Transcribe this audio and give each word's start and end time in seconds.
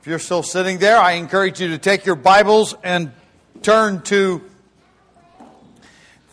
If 0.00 0.06
you're 0.06 0.20
still 0.20 0.44
sitting 0.44 0.78
there, 0.78 0.96
I 0.96 1.12
encourage 1.12 1.60
you 1.60 1.68
to 1.70 1.78
take 1.78 2.06
your 2.06 2.14
Bibles 2.14 2.72
and 2.84 3.10
turn 3.62 4.00
to 4.02 4.40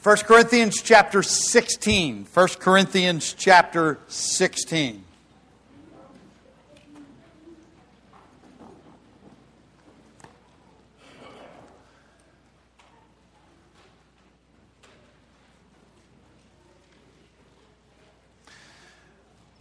1 0.03 0.17
Corinthians 0.17 0.83
chapter 0.83 1.23
16. 1.23 2.27
1 2.31 2.47
Corinthians 2.59 3.33
chapter 3.33 3.97
16. 4.07 5.03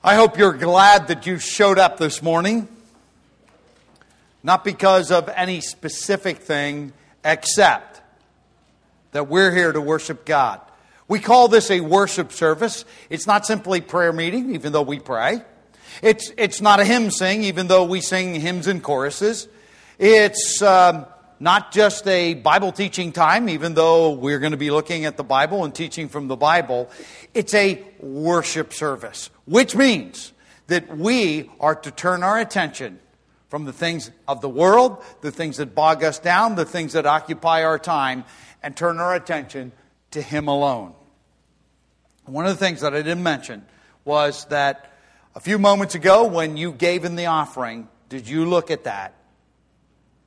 I 0.03 0.15
hope 0.17 0.37
you're 0.37 0.53
glad 0.53 1.09
that 1.09 1.27
you 1.27 1.39
showed 1.39 1.79
up 1.79 1.97
this 1.97 2.21
morning. 2.21 2.69
Not 4.45 4.63
because 4.63 5.11
of 5.11 5.29
any 5.31 5.61
specific 5.61 6.39
thing, 6.39 6.93
except 7.25 8.03
that 9.13 9.27
we're 9.27 9.53
here 9.53 9.73
to 9.73 9.81
worship 9.81 10.27
God. 10.27 10.61
We 11.09 11.19
call 11.19 11.49
this 11.49 11.71
a 11.71 11.81
worship 11.81 12.31
service. 12.31 12.85
It's 13.09 13.27
not 13.27 13.47
simply 13.47 13.81
prayer 13.81 14.13
meeting, 14.13 14.55
even 14.55 14.73
though 14.73 14.83
we 14.83 15.01
pray. 15.01 15.43
It's, 16.03 16.31
it's 16.37 16.61
not 16.61 16.79
a 16.79 16.85
hymn 16.85 17.11
sing, 17.11 17.45
even 17.45 17.69
though 17.69 17.85
we 17.85 18.01
sing 18.01 18.35
hymns 18.35 18.67
and 18.67 18.83
choruses. 18.83 19.49
It's 19.99 20.61
um, 20.61 21.07
not 21.41 21.73
just 21.73 22.07
a 22.07 22.35
Bible 22.35 22.73
teaching 22.73 23.13
time, 23.13 23.49
even 23.49 23.75
though 23.75 24.11
we're 24.11 24.41
going 24.41 24.53
to 24.53 24.59
be 24.59 24.71
looking 24.71 25.07
at 25.07 25.17
the 25.17 25.25
Bible 25.25 25.65
and 25.65 25.75
teaching 25.75 26.09
from 26.09 26.29
the 26.29 26.37
Bible. 26.37 26.91
It's 27.33 27.55
a 27.55 27.83
worship 28.01 28.73
service, 28.75 29.31
which 29.47 29.75
means 29.75 30.33
that 30.67 30.97
we 30.97 31.51
are 31.61 31.77
to 31.77 31.91
turn 31.91 32.23
our 32.23 32.39
attention 32.39 32.99
from 33.55 33.67
the 33.67 33.73
things 33.73 34.11
of 34.27 34.41
the 34.41 34.49
world, 34.49 35.01
the 35.21 35.31
things 35.31 35.59
that 35.59 35.77
bog 35.77 36.03
us 36.03 36.19
down, 36.19 36.57
the 36.57 36.65
things 36.65 36.95
that 36.95 37.07
occupy 37.07 37.63
our 37.63 37.79
time, 37.79 38.25
and 38.65 38.77
turn 38.77 38.99
our 38.99 39.15
attention 39.15 39.71
to 40.11 40.21
Him 40.21 40.49
alone. 40.49 40.93
One 42.27 42.47
of 42.47 42.51
the 42.51 42.59
things 42.59 42.81
that 42.81 42.95
I 42.95 42.97
didn't 42.97 43.23
mention 43.23 43.65
was 44.05 44.45
that 44.47 44.93
a 45.37 45.41
few 45.41 45.57
moments 45.61 45.95
ago, 45.95 46.25
when 46.25 46.57
you 46.57 46.73
gave 46.73 47.05
in 47.05 47.15
the 47.15 47.27
offering, 47.27 47.87
did 48.09 48.27
you 48.27 48.45
look 48.45 48.73
at 48.73 48.83
that 48.83 49.15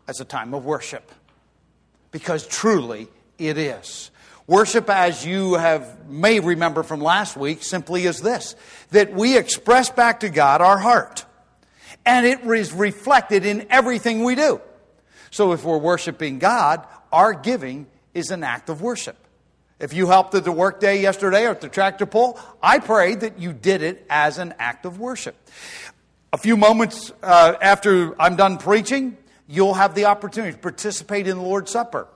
as 0.07 0.21
a 0.21 0.25
time 0.25 0.53
of 0.53 0.63
worship? 0.63 1.11
Because 2.11 2.47
truly 2.47 3.09
it 3.37 3.57
is. 3.57 4.09
Worship, 4.47 4.89
as 4.89 5.25
you 5.25 5.55
have 5.55 6.07
may 6.07 6.39
remember 6.39 6.81
from 6.81 7.01
last 7.01 7.35
week, 7.35 7.61
simply 7.61 8.05
is 8.05 8.21
this 8.21 8.55
that 8.91 9.11
we 9.11 9.37
express 9.37 9.89
back 9.89 10.21
to 10.21 10.29
God 10.29 10.61
our 10.61 10.77
heart 10.77 11.25
and 12.07 12.25
it 12.25 12.39
is 12.45 12.71
reflected 12.71 13.45
in 13.45 13.67
everything 13.69 14.23
we 14.23 14.33
do. 14.33 14.61
So 15.29 15.51
if 15.51 15.65
we're 15.65 15.77
worshiping 15.77 16.39
God, 16.39 16.87
our 17.11 17.33
giving 17.33 17.85
is 18.13 18.31
an 18.31 18.45
act 18.45 18.69
of 18.69 18.81
worship. 18.81 19.17
If 19.77 19.93
you 19.93 20.07
helped 20.07 20.33
at 20.33 20.45
the 20.45 20.53
workday 20.53 21.01
yesterday 21.01 21.45
or 21.45 21.49
at 21.49 21.61
the 21.61 21.67
tractor 21.67 22.05
pull, 22.05 22.39
I 22.63 22.79
pray 22.79 23.13
that 23.15 23.39
you 23.39 23.51
did 23.51 23.81
it 23.81 24.05
as 24.09 24.37
an 24.37 24.55
act 24.57 24.85
of 24.85 24.99
worship. 24.99 25.35
A 26.31 26.37
few 26.37 26.55
moments 26.55 27.11
uh, 27.21 27.55
after 27.61 28.19
I'm 28.19 28.37
done 28.37 28.57
preaching, 28.57 29.17
you'll 29.45 29.73
have 29.73 29.93
the 29.93 30.05
opportunity 30.05 30.53
to 30.53 30.59
participate 30.59 31.27
in 31.27 31.35
the 31.35 31.43
Lord's 31.43 31.71
Supper. 31.71 32.07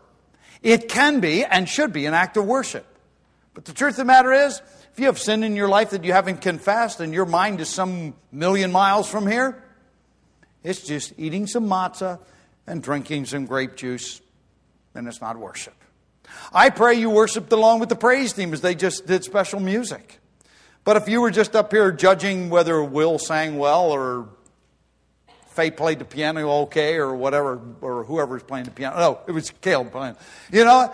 It 0.63 0.87
can 0.87 1.19
be 1.19 1.43
and 1.43 1.67
should 1.67 1.91
be 1.91 2.05
an 2.05 2.13
act 2.13 2.37
of 2.37 2.45
worship. 2.45 2.85
But 3.53 3.65
the 3.65 3.73
truth 3.73 3.95
of 3.95 3.97
the 3.97 4.05
matter 4.05 4.31
is, 4.31 4.61
if 4.93 4.99
you 4.99 5.07
have 5.07 5.19
sin 5.19 5.43
in 5.43 5.57
your 5.57 5.67
life 5.67 5.89
that 5.89 6.05
you 6.05 6.13
haven't 6.13 6.39
confessed 6.41 7.01
and 7.01 7.13
your 7.13 7.25
mind 7.25 7.59
is 7.59 7.67
some 7.67 8.15
million 8.31 8.71
miles 8.71 9.09
from 9.09 9.27
here, 9.27 9.61
it's 10.63 10.81
just 10.81 11.13
eating 11.17 11.47
some 11.47 11.67
matzah 11.67 12.19
and 12.67 12.81
drinking 12.83 13.25
some 13.25 13.45
grape 13.45 13.75
juice, 13.75 14.21
and 14.95 15.07
it's 15.07 15.21
not 15.21 15.37
worship. 15.37 15.73
I 16.53 16.69
pray 16.69 16.95
you 16.95 17.09
worshiped 17.09 17.51
along 17.51 17.79
with 17.79 17.89
the 17.89 17.95
praise 17.95 18.33
team 18.33 18.53
as 18.53 18.61
they 18.61 18.75
just 18.75 19.05
did 19.05 19.23
special 19.23 19.59
music. 19.59 20.19
But 20.83 20.97
if 20.97 21.07
you 21.07 21.21
were 21.21 21.31
just 21.31 21.55
up 21.55 21.71
here 21.71 21.91
judging 21.91 22.49
whether 22.49 22.83
Will 22.83 23.19
sang 23.19 23.57
well 23.57 23.91
or 23.91 24.29
Faye 25.47 25.71
played 25.71 25.99
the 25.99 26.05
piano 26.05 26.49
okay 26.63 26.95
or 26.95 27.13
whatever, 27.13 27.59
or 27.81 28.03
whoever's 28.05 28.43
playing 28.43 28.65
the 28.65 28.71
piano, 28.71 28.97
no, 28.97 29.19
it 29.27 29.31
was 29.31 29.51
Caleb 29.61 29.91
playing. 29.91 30.15
You 30.51 30.63
know, 30.63 30.93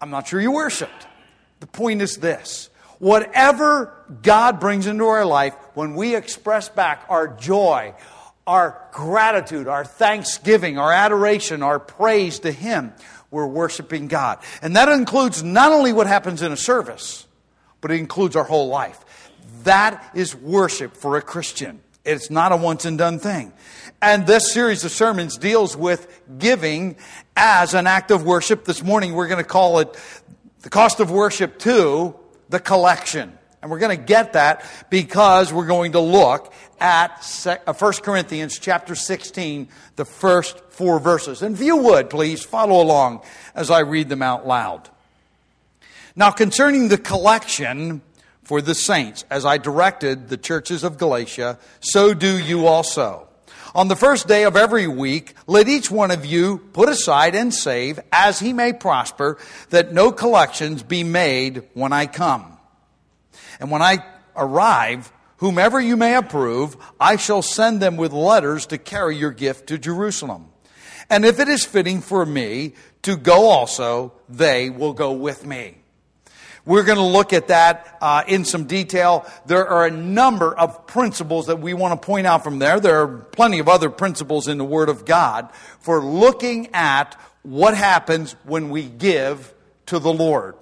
I'm 0.00 0.10
not 0.10 0.26
sure 0.26 0.40
you 0.40 0.50
worshiped. 0.50 1.06
The 1.60 1.66
point 1.66 2.02
is 2.02 2.16
this 2.16 2.68
whatever 2.98 3.92
God 4.22 4.58
brings 4.58 4.86
into 4.86 5.04
our 5.04 5.24
life, 5.24 5.54
when 5.74 5.94
we 5.94 6.16
express 6.16 6.68
back 6.68 7.04
our 7.08 7.28
joy, 7.28 7.94
our 8.46 8.80
gratitude, 8.92 9.66
our 9.68 9.84
thanksgiving, 9.84 10.78
our 10.78 10.92
adoration, 10.92 11.62
our 11.62 11.78
praise 11.78 12.40
to 12.40 12.52
Him, 12.52 12.92
we're 13.30 13.46
worshiping 13.46 14.06
God. 14.06 14.38
And 14.62 14.76
that 14.76 14.88
includes 14.88 15.42
not 15.42 15.72
only 15.72 15.92
what 15.92 16.06
happens 16.06 16.42
in 16.42 16.52
a 16.52 16.56
service, 16.56 17.26
but 17.80 17.90
it 17.90 17.98
includes 17.98 18.36
our 18.36 18.44
whole 18.44 18.68
life. 18.68 19.04
That 19.64 20.12
is 20.14 20.34
worship 20.34 20.96
for 20.96 21.16
a 21.16 21.22
Christian. 21.22 21.80
It's 22.04 22.30
not 22.30 22.52
a 22.52 22.56
once 22.56 22.84
and 22.84 22.96
done 22.96 23.18
thing. 23.18 23.52
And 24.00 24.26
this 24.26 24.52
series 24.52 24.84
of 24.84 24.92
sermons 24.92 25.36
deals 25.36 25.76
with 25.76 26.22
giving 26.38 26.96
as 27.36 27.74
an 27.74 27.88
act 27.88 28.12
of 28.12 28.24
worship. 28.24 28.64
This 28.64 28.82
morning 28.82 29.14
we're 29.14 29.26
going 29.26 29.42
to 29.42 29.48
call 29.48 29.80
it 29.80 29.98
the 30.60 30.70
cost 30.70 31.00
of 31.00 31.10
worship 31.10 31.58
to 31.60 32.14
the 32.48 32.60
collection. 32.60 33.36
And 33.60 33.70
we're 33.70 33.80
going 33.80 33.98
to 33.98 34.04
get 34.04 34.34
that 34.34 34.64
because 34.90 35.52
we're 35.52 35.66
going 35.66 35.92
to 35.92 36.00
look 36.00 36.52
at 36.80 37.24
1 37.44 37.58
uh, 37.66 37.92
Corinthians 38.02 38.58
chapter 38.58 38.94
16, 38.94 39.68
the 39.96 40.04
first 40.04 40.60
four 40.70 40.98
verses. 40.98 41.42
And 41.42 41.54
if 41.54 41.62
you 41.62 41.76
would, 41.76 42.10
please 42.10 42.44
follow 42.44 42.82
along 42.82 43.22
as 43.54 43.70
I 43.70 43.80
read 43.80 44.08
them 44.08 44.22
out 44.22 44.46
loud. 44.46 44.88
Now, 46.14 46.30
concerning 46.30 46.88
the 46.88 46.98
collection 46.98 48.02
for 48.42 48.62
the 48.62 48.74
saints, 48.74 49.24
as 49.30 49.44
I 49.44 49.58
directed 49.58 50.28
the 50.28 50.36
churches 50.36 50.84
of 50.84 50.98
Galatia, 50.98 51.58
so 51.80 52.14
do 52.14 52.38
you 52.38 52.66
also. 52.66 53.26
On 53.74 53.88
the 53.88 53.96
first 53.96 54.26
day 54.26 54.44
of 54.44 54.56
every 54.56 54.86
week, 54.86 55.34
let 55.46 55.68
each 55.68 55.90
one 55.90 56.10
of 56.10 56.24
you 56.24 56.58
put 56.72 56.88
aside 56.88 57.34
and 57.34 57.52
save 57.52 58.00
as 58.10 58.38
he 58.38 58.54
may 58.54 58.72
prosper, 58.72 59.36
that 59.68 59.92
no 59.92 60.12
collections 60.12 60.82
be 60.82 61.04
made 61.04 61.62
when 61.74 61.92
I 61.92 62.06
come. 62.06 62.56
And 63.60 63.70
when 63.70 63.82
I 63.82 63.98
arrive, 64.34 65.12
Whomever 65.38 65.80
you 65.80 65.96
may 65.96 66.14
approve, 66.14 66.76
I 66.98 67.16
shall 67.16 67.42
send 67.42 67.80
them 67.80 67.96
with 67.96 68.12
letters 68.12 68.66
to 68.66 68.78
carry 68.78 69.16
your 69.16 69.32
gift 69.32 69.68
to 69.68 69.78
Jerusalem. 69.78 70.48
And 71.10 71.24
if 71.24 71.38
it 71.38 71.48
is 71.48 71.64
fitting 71.64 72.00
for 72.00 72.24
me 72.24 72.74
to 73.02 73.16
go 73.16 73.46
also, 73.48 74.12
they 74.28 74.70
will 74.70 74.92
go 74.92 75.12
with 75.12 75.46
me. 75.46 75.76
We're 76.64 76.82
going 76.82 76.98
to 76.98 77.04
look 77.04 77.32
at 77.32 77.48
that 77.48 77.96
uh, 78.00 78.24
in 78.26 78.44
some 78.44 78.64
detail. 78.64 79.24
There 79.46 79.68
are 79.68 79.86
a 79.86 79.90
number 79.90 80.52
of 80.52 80.88
principles 80.88 81.46
that 81.46 81.60
we 81.60 81.74
want 81.74 82.00
to 82.00 82.04
point 82.04 82.26
out 82.26 82.42
from 82.42 82.58
there. 82.58 82.80
There 82.80 83.02
are 83.02 83.06
plenty 83.06 83.60
of 83.60 83.68
other 83.68 83.88
principles 83.88 84.48
in 84.48 84.58
the 84.58 84.64
Word 84.64 84.88
of 84.88 85.04
God 85.04 85.48
for 85.78 86.02
looking 86.02 86.74
at 86.74 87.16
what 87.42 87.76
happens 87.76 88.34
when 88.44 88.70
we 88.70 88.82
give 88.82 89.54
to 89.86 90.00
the 90.00 90.12
Lord. 90.12 90.56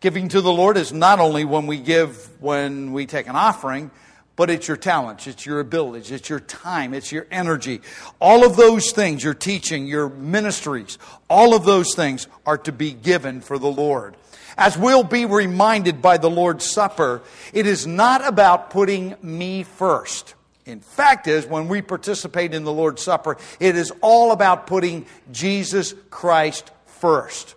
Giving 0.00 0.28
to 0.30 0.40
the 0.40 0.52
Lord 0.52 0.76
is 0.76 0.92
not 0.92 1.20
only 1.20 1.44
when 1.44 1.68
we 1.68 1.78
give 1.78 2.28
when 2.42 2.92
we 2.92 3.06
take 3.06 3.28
an 3.28 3.36
offering, 3.36 3.92
but 4.36 4.50
it's 4.50 4.68
your 4.68 4.76
talents, 4.76 5.26
it's 5.26 5.46
your 5.46 5.60
abilities, 5.60 6.10
it's 6.10 6.28
your 6.28 6.40
time, 6.40 6.92
it's 6.94 7.10
your 7.10 7.26
energy. 7.30 7.80
All 8.20 8.44
of 8.44 8.56
those 8.56 8.92
things, 8.92 9.24
your 9.24 9.34
teaching, 9.34 9.86
your 9.86 10.10
ministries, 10.10 10.98
all 11.28 11.54
of 11.54 11.64
those 11.64 11.94
things 11.94 12.28
are 12.44 12.58
to 12.58 12.72
be 12.72 12.92
given 12.92 13.40
for 13.40 13.58
the 13.58 13.70
Lord. 13.70 14.14
As 14.58 14.78
we'll 14.78 15.04
be 15.04 15.24
reminded 15.24 16.00
by 16.00 16.18
the 16.18 16.30
Lord's 16.30 16.64
Supper, 16.64 17.22
it 17.52 17.66
is 17.66 17.86
not 17.86 18.26
about 18.26 18.70
putting 18.70 19.16
me 19.22 19.64
first. 19.64 20.34
In 20.64 20.80
fact, 20.80 21.28
is 21.28 21.46
when 21.46 21.68
we 21.68 21.80
participate 21.80 22.52
in 22.52 22.64
the 22.64 22.72
Lord's 22.72 23.02
Supper, 23.02 23.36
it 23.60 23.76
is 23.76 23.92
all 24.00 24.32
about 24.32 24.66
putting 24.66 25.06
Jesus 25.30 25.94
Christ 26.10 26.70
first. 26.86 27.54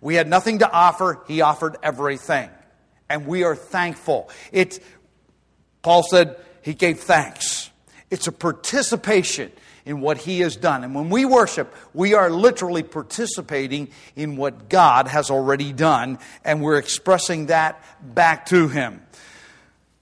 We 0.00 0.14
had 0.14 0.28
nothing 0.28 0.60
to 0.60 0.70
offer, 0.70 1.20
He 1.28 1.40
offered 1.40 1.76
everything. 1.82 2.50
And 3.10 3.26
we 3.26 3.44
are 3.44 3.56
thankful. 3.56 4.28
It's 4.52 4.80
Paul 5.82 6.02
said 6.02 6.36
he 6.62 6.74
gave 6.74 7.00
thanks. 7.00 7.70
It's 8.10 8.26
a 8.26 8.32
participation 8.32 9.52
in 9.84 10.00
what 10.00 10.18
he 10.18 10.40
has 10.40 10.54
done. 10.56 10.84
And 10.84 10.94
when 10.94 11.08
we 11.08 11.24
worship, 11.24 11.74
we 11.94 12.12
are 12.14 12.30
literally 12.30 12.82
participating 12.82 13.88
in 14.16 14.36
what 14.36 14.68
God 14.68 15.08
has 15.08 15.30
already 15.30 15.72
done, 15.72 16.18
and 16.44 16.62
we're 16.62 16.78
expressing 16.78 17.46
that 17.46 17.82
back 18.02 18.46
to 18.46 18.68
him. 18.68 19.02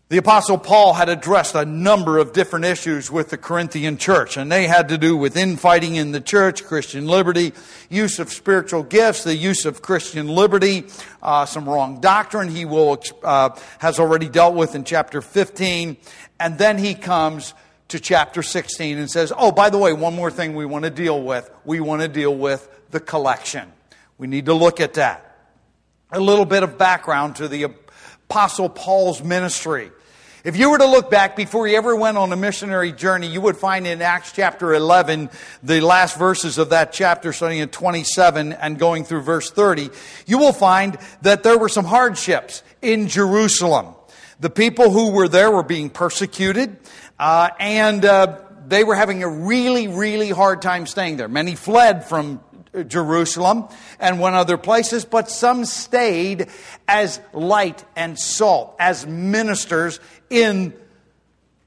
The 0.08 0.18
Apostle 0.18 0.58
Paul 0.58 0.92
had 0.92 1.08
addressed 1.08 1.56
a 1.56 1.64
number 1.64 2.18
of 2.18 2.32
different 2.32 2.64
issues 2.64 3.10
with 3.10 3.30
the 3.30 3.36
Corinthian 3.36 3.96
church, 3.96 4.36
and 4.36 4.52
they 4.52 4.68
had 4.68 4.90
to 4.90 4.98
do 4.98 5.16
with 5.16 5.36
infighting 5.36 5.96
in 5.96 6.12
the 6.12 6.20
church, 6.20 6.64
Christian 6.64 7.08
liberty, 7.08 7.52
use 7.90 8.20
of 8.20 8.32
spiritual 8.32 8.84
gifts, 8.84 9.24
the 9.24 9.34
use 9.34 9.64
of 9.64 9.82
Christian 9.82 10.28
liberty, 10.28 10.84
uh, 11.24 11.44
some 11.44 11.68
wrong 11.68 12.00
doctrine 12.00 12.48
he 12.48 12.64
will, 12.64 13.02
uh, 13.24 13.50
has 13.80 13.98
already 13.98 14.28
dealt 14.28 14.54
with 14.54 14.76
in 14.76 14.84
chapter 14.84 15.20
15, 15.20 15.96
and 16.38 16.56
then 16.56 16.78
he 16.78 16.94
comes 16.94 17.52
to 17.88 17.98
chapter 17.98 18.44
16 18.44 18.98
and 18.98 19.10
says, 19.10 19.32
Oh, 19.36 19.50
by 19.50 19.70
the 19.70 19.78
way, 19.78 19.92
one 19.92 20.14
more 20.14 20.30
thing 20.30 20.54
we 20.54 20.66
want 20.66 20.84
to 20.84 20.90
deal 20.90 21.20
with. 21.20 21.50
We 21.64 21.80
want 21.80 22.02
to 22.02 22.08
deal 22.08 22.32
with 22.32 22.68
the 22.92 23.00
collection. 23.00 23.72
We 24.18 24.28
need 24.28 24.46
to 24.46 24.54
look 24.54 24.78
at 24.78 24.94
that. 24.94 25.36
A 26.12 26.20
little 26.20 26.44
bit 26.44 26.62
of 26.62 26.78
background 26.78 27.34
to 27.36 27.48
the 27.48 27.64
Apostle 28.28 28.68
Paul's 28.68 29.22
ministry. 29.22 29.92
If 30.42 30.56
you 30.56 30.70
were 30.70 30.78
to 30.78 30.86
look 30.86 31.10
back 31.10 31.36
before 31.36 31.66
he 31.66 31.76
ever 31.76 31.94
went 31.94 32.18
on 32.18 32.32
a 32.32 32.36
missionary 32.36 32.92
journey, 32.92 33.28
you 33.28 33.40
would 33.40 33.56
find 33.56 33.86
in 33.86 34.02
Acts 34.02 34.32
chapter 34.32 34.74
11, 34.74 35.30
the 35.62 35.80
last 35.80 36.18
verses 36.18 36.58
of 36.58 36.70
that 36.70 36.92
chapter, 36.92 37.32
starting 37.32 37.60
at 37.60 37.70
27 37.70 38.52
and 38.52 38.78
going 38.78 39.04
through 39.04 39.22
verse 39.22 39.50
30, 39.50 39.90
you 40.26 40.38
will 40.38 40.52
find 40.52 40.98
that 41.22 41.44
there 41.44 41.56
were 41.56 41.68
some 41.68 41.84
hardships 41.84 42.64
in 42.82 43.06
Jerusalem. 43.06 43.94
The 44.40 44.50
people 44.50 44.90
who 44.90 45.12
were 45.12 45.28
there 45.28 45.50
were 45.50 45.62
being 45.62 45.88
persecuted, 45.88 46.76
uh, 47.20 47.50
and 47.60 48.04
uh, 48.04 48.38
they 48.66 48.82
were 48.82 48.96
having 48.96 49.22
a 49.22 49.28
really, 49.28 49.86
really 49.86 50.30
hard 50.30 50.62
time 50.62 50.86
staying 50.86 51.16
there. 51.16 51.28
Many 51.28 51.54
fled 51.54 52.04
from 52.04 52.40
Jerusalem 52.84 53.68
and 53.98 54.20
went 54.20 54.36
other 54.36 54.56
places, 54.56 55.04
but 55.04 55.30
some 55.30 55.64
stayed 55.64 56.48
as 56.86 57.20
light 57.32 57.84
and 57.96 58.18
salt, 58.18 58.76
as 58.78 59.06
ministers 59.06 60.00
in 60.30 60.74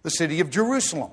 the 0.04 0.10
city 0.10 0.40
of 0.40 0.50
Jerusalem. 0.50 1.12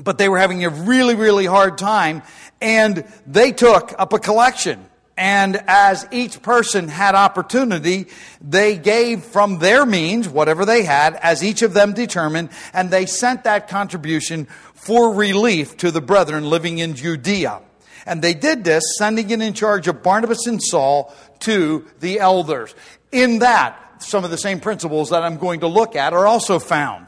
But 0.00 0.18
they 0.18 0.28
were 0.28 0.38
having 0.38 0.64
a 0.64 0.70
really, 0.70 1.14
really 1.14 1.46
hard 1.46 1.78
time, 1.78 2.22
and 2.60 3.04
they 3.26 3.52
took 3.52 3.94
up 3.98 4.12
a 4.12 4.18
collection. 4.18 4.84
And 5.16 5.60
as 5.66 6.06
each 6.12 6.42
person 6.42 6.86
had 6.86 7.16
opportunity, 7.16 8.06
they 8.40 8.76
gave 8.76 9.24
from 9.24 9.58
their 9.58 9.84
means, 9.84 10.28
whatever 10.28 10.64
they 10.64 10.84
had, 10.84 11.16
as 11.16 11.42
each 11.42 11.62
of 11.62 11.74
them 11.74 11.92
determined, 11.92 12.50
and 12.72 12.90
they 12.90 13.04
sent 13.06 13.42
that 13.42 13.66
contribution 13.66 14.46
for 14.74 15.12
relief 15.12 15.76
to 15.78 15.90
the 15.90 16.00
brethren 16.00 16.48
living 16.48 16.78
in 16.78 16.94
Judea. 16.94 17.62
And 18.06 18.22
they 18.22 18.34
did 18.34 18.64
this, 18.64 18.84
sending 18.98 19.30
it 19.30 19.40
in 19.40 19.54
charge 19.54 19.88
of 19.88 20.02
Barnabas 20.02 20.46
and 20.46 20.62
Saul 20.62 21.14
to 21.40 21.86
the 22.00 22.20
elders. 22.20 22.74
In 23.12 23.40
that, 23.40 24.02
some 24.02 24.24
of 24.24 24.30
the 24.30 24.38
same 24.38 24.60
principles 24.60 25.10
that 25.10 25.22
I'm 25.22 25.36
going 25.36 25.60
to 25.60 25.66
look 25.66 25.96
at 25.96 26.12
are 26.12 26.26
also 26.26 26.58
found. 26.58 27.06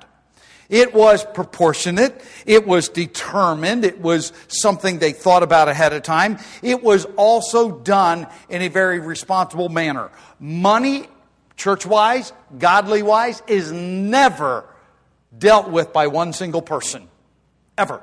It 0.69 0.95
was 0.95 1.25
proportionate. 1.25 2.23
It 2.47 2.65
was 2.65 2.89
determined. 2.89 3.85
It 3.85 4.01
was 4.01 4.33
something 4.47 5.01
they 5.01 5.13
thought 5.13 5.43
about 5.43 5.69
ahead 5.69 5.93
of 5.93 6.05
time. 6.05 6.39
It 6.63 6.83
was 6.83 7.07
also 7.17 7.73
done 7.81 8.29
in 8.49 8.63
a 8.63 8.69
very 8.69 9.01
responsible 9.01 9.69
manner. 9.69 10.11
Money, 10.39 11.09
church 11.57 11.85
wise, 11.85 12.33
godly 12.57 13.03
wise, 13.03 13.43
is 13.49 13.73
never 13.73 14.65
dealt 15.37 15.69
with 15.71 15.93
by 15.93 16.07
one 16.07 16.33
single 16.33 16.63
person. 16.63 17.09
Ever. 17.77 18.01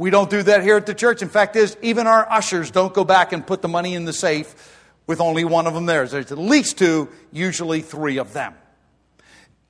We 0.00 0.08
don't 0.08 0.30
do 0.30 0.42
that 0.44 0.62
here 0.62 0.78
at 0.78 0.86
the 0.86 0.94
church. 0.94 1.20
In 1.20 1.28
fact, 1.28 1.56
is 1.56 1.76
even 1.82 2.06
our 2.06 2.26
ushers 2.32 2.70
don't 2.70 2.94
go 2.94 3.04
back 3.04 3.34
and 3.34 3.46
put 3.46 3.60
the 3.60 3.68
money 3.68 3.94
in 3.94 4.06
the 4.06 4.14
safe 4.14 4.74
with 5.06 5.20
only 5.20 5.44
one 5.44 5.66
of 5.66 5.74
them 5.74 5.84
there. 5.84 6.06
There's 6.06 6.32
at 6.32 6.38
least 6.38 6.78
two, 6.78 7.10
usually 7.30 7.82
three 7.82 8.16
of 8.16 8.32
them. 8.32 8.54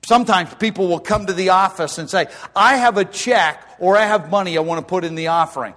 Sometimes 0.03 0.53
people 0.53 0.87
will 0.87 1.01
come 1.01 1.25
to 1.25 1.33
the 1.33 1.49
office 1.49 1.97
and 1.97 2.09
say, 2.09 2.27
I 2.55 2.77
have 2.77 2.95
a 2.97 3.03
check 3.03 3.75
or 3.77 3.97
I 3.97 4.05
have 4.05 4.31
money 4.31 4.57
I 4.57 4.61
want 4.61 4.79
to 4.79 4.85
put 4.85 5.03
in 5.03 5.15
the 5.15 5.27
offering. 5.27 5.73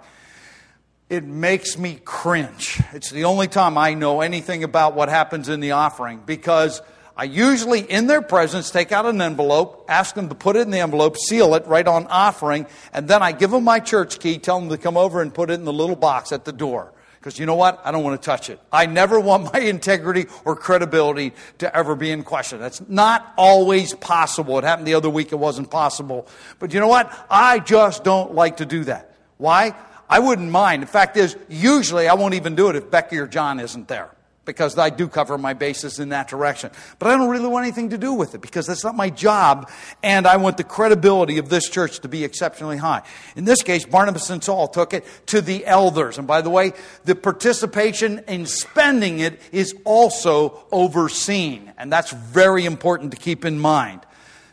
It 1.10 1.24
makes 1.24 1.76
me 1.76 1.98
cringe. 2.04 2.80
It's 2.92 3.10
the 3.10 3.24
only 3.24 3.48
time 3.48 3.76
I 3.76 3.94
know 3.94 4.20
anything 4.20 4.62
about 4.62 4.94
what 4.94 5.08
happens 5.08 5.48
in 5.48 5.58
the 5.58 5.72
offering 5.72 6.22
because 6.24 6.80
I 7.16 7.24
usually, 7.24 7.80
in 7.80 8.08
their 8.08 8.22
presence, 8.22 8.70
take 8.70 8.90
out 8.90 9.06
an 9.06 9.20
envelope, 9.20 9.84
ask 9.88 10.16
them 10.16 10.28
to 10.30 10.34
put 10.34 10.56
it 10.56 10.60
in 10.60 10.70
the 10.72 10.80
envelope, 10.80 11.16
seal 11.16 11.54
it 11.54 11.64
right 11.66 11.86
on 11.86 12.08
offering, 12.08 12.66
and 12.92 13.06
then 13.06 13.22
I 13.22 13.30
give 13.30 13.52
them 13.52 13.62
my 13.62 13.78
church 13.78 14.18
key, 14.18 14.38
tell 14.38 14.58
them 14.58 14.68
to 14.70 14.78
come 14.78 14.96
over 14.96 15.22
and 15.22 15.32
put 15.32 15.48
it 15.50 15.54
in 15.54 15.64
the 15.64 15.72
little 15.72 15.94
box 15.94 16.32
at 16.32 16.44
the 16.44 16.52
door. 16.52 16.92
Because 17.20 17.38
you 17.38 17.46
know 17.46 17.54
what? 17.54 17.80
I 17.84 17.92
don't 17.92 18.02
want 18.02 18.20
to 18.20 18.26
touch 18.26 18.50
it. 18.50 18.60
I 18.72 18.86
never 18.86 19.20
want 19.20 19.52
my 19.52 19.60
integrity 19.60 20.26
or 20.44 20.56
credibility 20.56 21.32
to 21.58 21.74
ever 21.74 21.94
be 21.94 22.10
in 22.10 22.24
question. 22.24 22.58
That's 22.58 22.86
not 22.88 23.32
always 23.38 23.94
possible. 23.94 24.58
It 24.58 24.64
happened 24.64 24.88
the 24.88 24.94
other 24.94 25.08
week, 25.08 25.30
it 25.30 25.36
wasn't 25.36 25.70
possible. 25.70 26.26
But 26.58 26.74
you 26.74 26.80
know 26.80 26.88
what? 26.88 27.12
I 27.30 27.60
just 27.60 28.02
don't 28.02 28.34
like 28.34 28.56
to 28.56 28.66
do 28.66 28.84
that. 28.84 29.14
Why? 29.38 29.74
I 30.10 30.18
wouldn't 30.18 30.50
mind. 30.50 30.82
The 30.82 30.88
fact 30.88 31.16
is, 31.16 31.36
usually 31.48 32.08
I 32.08 32.14
won't 32.14 32.34
even 32.34 32.56
do 32.56 32.70
it 32.70 32.76
if 32.76 32.90
Becky 32.90 33.18
or 33.18 33.28
John 33.28 33.60
isn't 33.60 33.86
there 33.86 34.13
because 34.44 34.78
I 34.78 34.90
do 34.90 35.08
cover 35.08 35.38
my 35.38 35.54
bases 35.54 35.98
in 35.98 36.10
that 36.10 36.28
direction. 36.28 36.70
But 36.98 37.08
I 37.08 37.16
don't 37.16 37.28
really 37.28 37.48
want 37.48 37.64
anything 37.64 37.90
to 37.90 37.98
do 37.98 38.12
with 38.12 38.34
it 38.34 38.40
because 38.40 38.66
that's 38.66 38.84
not 38.84 38.94
my 38.94 39.10
job, 39.10 39.70
and 40.02 40.26
I 40.26 40.36
want 40.36 40.56
the 40.56 40.64
credibility 40.64 41.38
of 41.38 41.48
this 41.48 41.68
church 41.68 42.00
to 42.00 42.08
be 42.08 42.24
exceptionally 42.24 42.76
high. 42.76 43.02
In 43.36 43.44
this 43.44 43.62
case, 43.62 43.84
Barnabas 43.84 44.30
and 44.30 44.42
Saul 44.42 44.68
took 44.68 44.94
it 44.94 45.04
to 45.26 45.40
the 45.40 45.64
elders. 45.66 46.18
And 46.18 46.26
by 46.26 46.40
the 46.40 46.50
way, 46.50 46.72
the 47.04 47.14
participation 47.14 48.20
in 48.28 48.46
spending 48.46 49.20
it 49.20 49.40
is 49.52 49.74
also 49.84 50.64
overseen, 50.70 51.72
and 51.78 51.92
that's 51.92 52.12
very 52.12 52.64
important 52.64 53.12
to 53.12 53.16
keep 53.16 53.44
in 53.44 53.58
mind. 53.58 54.00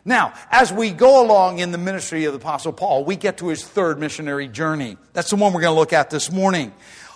Now, 0.04 0.34
as 0.50 0.72
we 0.72 0.90
go 0.90 1.24
along 1.24 1.60
in 1.60 1.70
the 1.70 1.78
ministry 1.78 2.24
of 2.24 2.32
the 2.32 2.40
Apostle 2.40 2.72
Paul, 2.72 3.04
we 3.04 3.14
get 3.14 3.38
to 3.38 3.48
his 3.48 3.64
third 3.64 4.00
missionary 4.00 4.48
journey. 4.48 4.96
That's 5.12 5.30
the 5.30 5.36
one 5.36 5.52
we're 5.52 5.60
going 5.60 5.74
to 5.74 5.78
look 5.78 5.92
at 5.92 6.10
this 6.10 6.30
morning. 6.30 6.72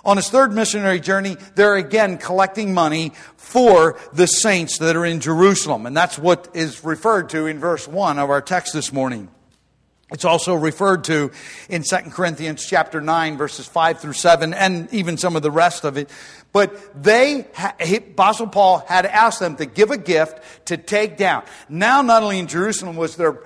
On 0.07 0.17
his 0.17 0.31
third 0.31 0.53
missionary 0.53 1.01
journey, 1.01 1.37
they're 1.57 1.75
again 1.75 2.17
collecting 2.17 2.73
money 2.73 3.13
for 3.37 3.99
the 4.13 4.29
saints 4.29 4.79
that 4.79 4.95
are 4.95 5.05
in 5.05 5.19
Jerusalem. 5.19 5.85
And 5.85 5.97
that's 5.97 6.17
what 6.17 6.49
is 6.55 6.85
referred 6.85 7.31
to 7.31 7.47
in 7.47 7.59
verse 7.59 7.89
1 7.89 8.21
of 8.21 8.31
our 8.31 8.41
text 8.41 8.73
this 8.73 8.93
morning. 8.93 9.29
It's 10.13 10.25
also 10.25 10.55
referred 10.55 11.03
to 11.05 11.33
in 11.69 11.83
2 11.83 11.97
Corinthians 12.11 12.65
chapter 12.65 13.01
9 13.01 13.37
verses 13.37 13.67
5 13.67 13.99
through 13.99 14.13
7 14.13 14.55
and 14.55 14.93
even 14.95 15.17
some 15.17 15.35
of 15.35 15.43
the 15.43 15.51
rest 15.51 15.83
of 15.85 15.97
it. 15.97 16.09
But 16.53 17.03
they, 17.03 17.45
Apostle 17.81 18.47
Paul 18.47 18.85
had 18.87 19.07
asked 19.07 19.41
them 19.41 19.57
to 19.57 19.67
give 19.67 19.91
a 19.91 19.99
gift 19.99 20.67
to 20.67 20.77
take 20.77 21.17
down. 21.17 21.43
Now 21.69 22.03
not 22.03 22.23
only 22.23 22.39
in 22.39 22.47
Jerusalem 22.47 22.95
was 22.95 23.17
there 23.17 23.41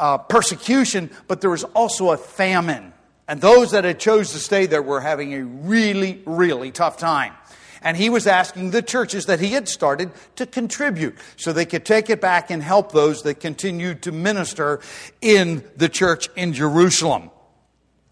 uh, 0.00 0.18
persecution, 0.18 1.10
but 1.28 1.40
there 1.40 1.50
was 1.50 1.62
also 1.62 2.10
a 2.10 2.16
famine. 2.16 2.92
And 3.30 3.40
those 3.40 3.70
that 3.70 3.84
had 3.84 4.00
chose 4.00 4.32
to 4.32 4.40
stay 4.40 4.66
there 4.66 4.82
were 4.82 5.00
having 5.00 5.34
a 5.34 5.44
really, 5.44 6.20
really 6.26 6.72
tough 6.72 6.96
time. 6.96 7.32
And 7.80 7.96
he 7.96 8.10
was 8.10 8.26
asking 8.26 8.72
the 8.72 8.82
churches 8.82 9.26
that 9.26 9.38
he 9.38 9.50
had 9.50 9.68
started 9.68 10.10
to 10.34 10.46
contribute 10.46 11.16
so 11.36 11.52
they 11.52 11.64
could 11.64 11.84
take 11.84 12.10
it 12.10 12.20
back 12.20 12.50
and 12.50 12.60
help 12.60 12.90
those 12.90 13.22
that 13.22 13.38
continued 13.38 14.02
to 14.02 14.10
minister 14.10 14.80
in 15.20 15.62
the 15.76 15.88
church 15.88 16.28
in 16.34 16.54
Jerusalem. 16.54 17.30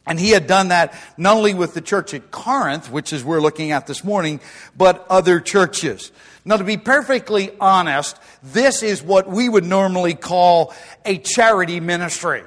And 0.07 0.21
he 0.21 0.31
had 0.31 0.47
done 0.47 0.69
that 0.69 0.95
not 1.17 1.39
only 1.39 1.53
with 1.53 1.75
the 1.75 1.81
church 1.81 2.15
at 2.15 2.31
Corinth, 2.31 2.89
which 2.89 3.13
is 3.13 3.25
we're 3.25 3.41
looking 3.41 3.73
at 3.73 3.89
this 3.89 4.05
morning, 4.05 4.39
but 4.77 5.05
other 5.11 5.41
churches. 5.41 6.13
Now, 6.45 6.59
to 6.59 6.65
be 6.65 6.77
perfectly 6.77 7.51
honest, 7.61 8.17
this 8.45 8.85
is 8.85 9.03
what 9.03 9.29
we 9.29 9.49
would 9.49 9.65
normally 9.65 10.15
call 10.15 10.73
a 11.05 11.19
charity 11.19 11.81
ministry 11.81 12.45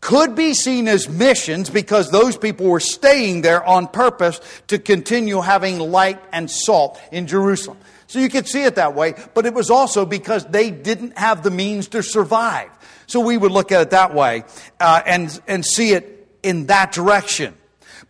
could 0.00 0.34
be 0.34 0.54
seen 0.54 0.88
as 0.88 1.08
missions 1.08 1.68
because 1.68 2.10
those 2.10 2.36
people 2.36 2.66
were 2.66 2.80
staying 2.80 3.42
there 3.42 3.62
on 3.64 3.86
purpose 3.86 4.40
to 4.68 4.78
continue 4.78 5.40
having 5.40 5.78
light 5.78 6.20
and 6.32 6.50
salt 6.50 7.00
in 7.12 7.26
Jerusalem. 7.26 7.76
So 8.06 8.18
you 8.18 8.28
could 8.28 8.48
see 8.48 8.64
it 8.64 8.76
that 8.76 8.94
way, 8.94 9.14
but 9.34 9.46
it 9.46 9.54
was 9.54 9.70
also 9.70 10.04
because 10.06 10.44
they 10.46 10.70
didn't 10.70 11.16
have 11.18 11.42
the 11.42 11.50
means 11.50 11.88
to 11.88 12.02
survive. 12.02 12.70
So 13.06 13.20
we 13.20 13.36
would 13.36 13.52
look 13.52 13.72
at 13.72 13.82
it 13.82 13.90
that 13.90 14.14
way 14.14 14.44
uh, 14.80 15.02
and, 15.04 15.40
and 15.46 15.64
see 15.64 15.92
it 15.92 16.28
in 16.42 16.66
that 16.66 16.92
direction. 16.92 17.54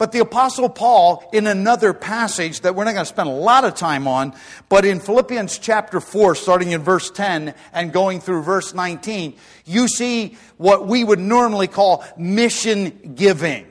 But 0.01 0.13
the 0.13 0.21
Apostle 0.21 0.71
Paul, 0.71 1.29
in 1.31 1.47
another 1.47 1.93
passage 1.93 2.63
that 2.63 2.75
we're 2.75 2.85
not 2.85 2.95
going 2.95 3.05
to 3.05 3.07
spend 3.11 3.29
a 3.29 3.33
lot 3.33 3.67
of 3.67 3.75
time 3.75 4.09
on, 4.09 4.35
but 4.71 4.87
in 4.87 4.99
Philippians 4.99 5.59
chapter 5.59 6.01
4, 6.01 6.35
starting 6.37 6.73
in 6.73 6.81
verse 6.81 7.11
10 7.11 7.53
and 7.75 7.93
going 7.93 8.21
through 8.21 8.43
verse 8.43 8.73
19, 8.73 9.37
you 9.67 9.89
see 9.89 10.39
what 10.57 10.87
we 10.87 11.05
would 11.05 11.19
normally 11.19 11.67
call 11.67 12.03
mission 12.17 13.13
giving. 13.15 13.67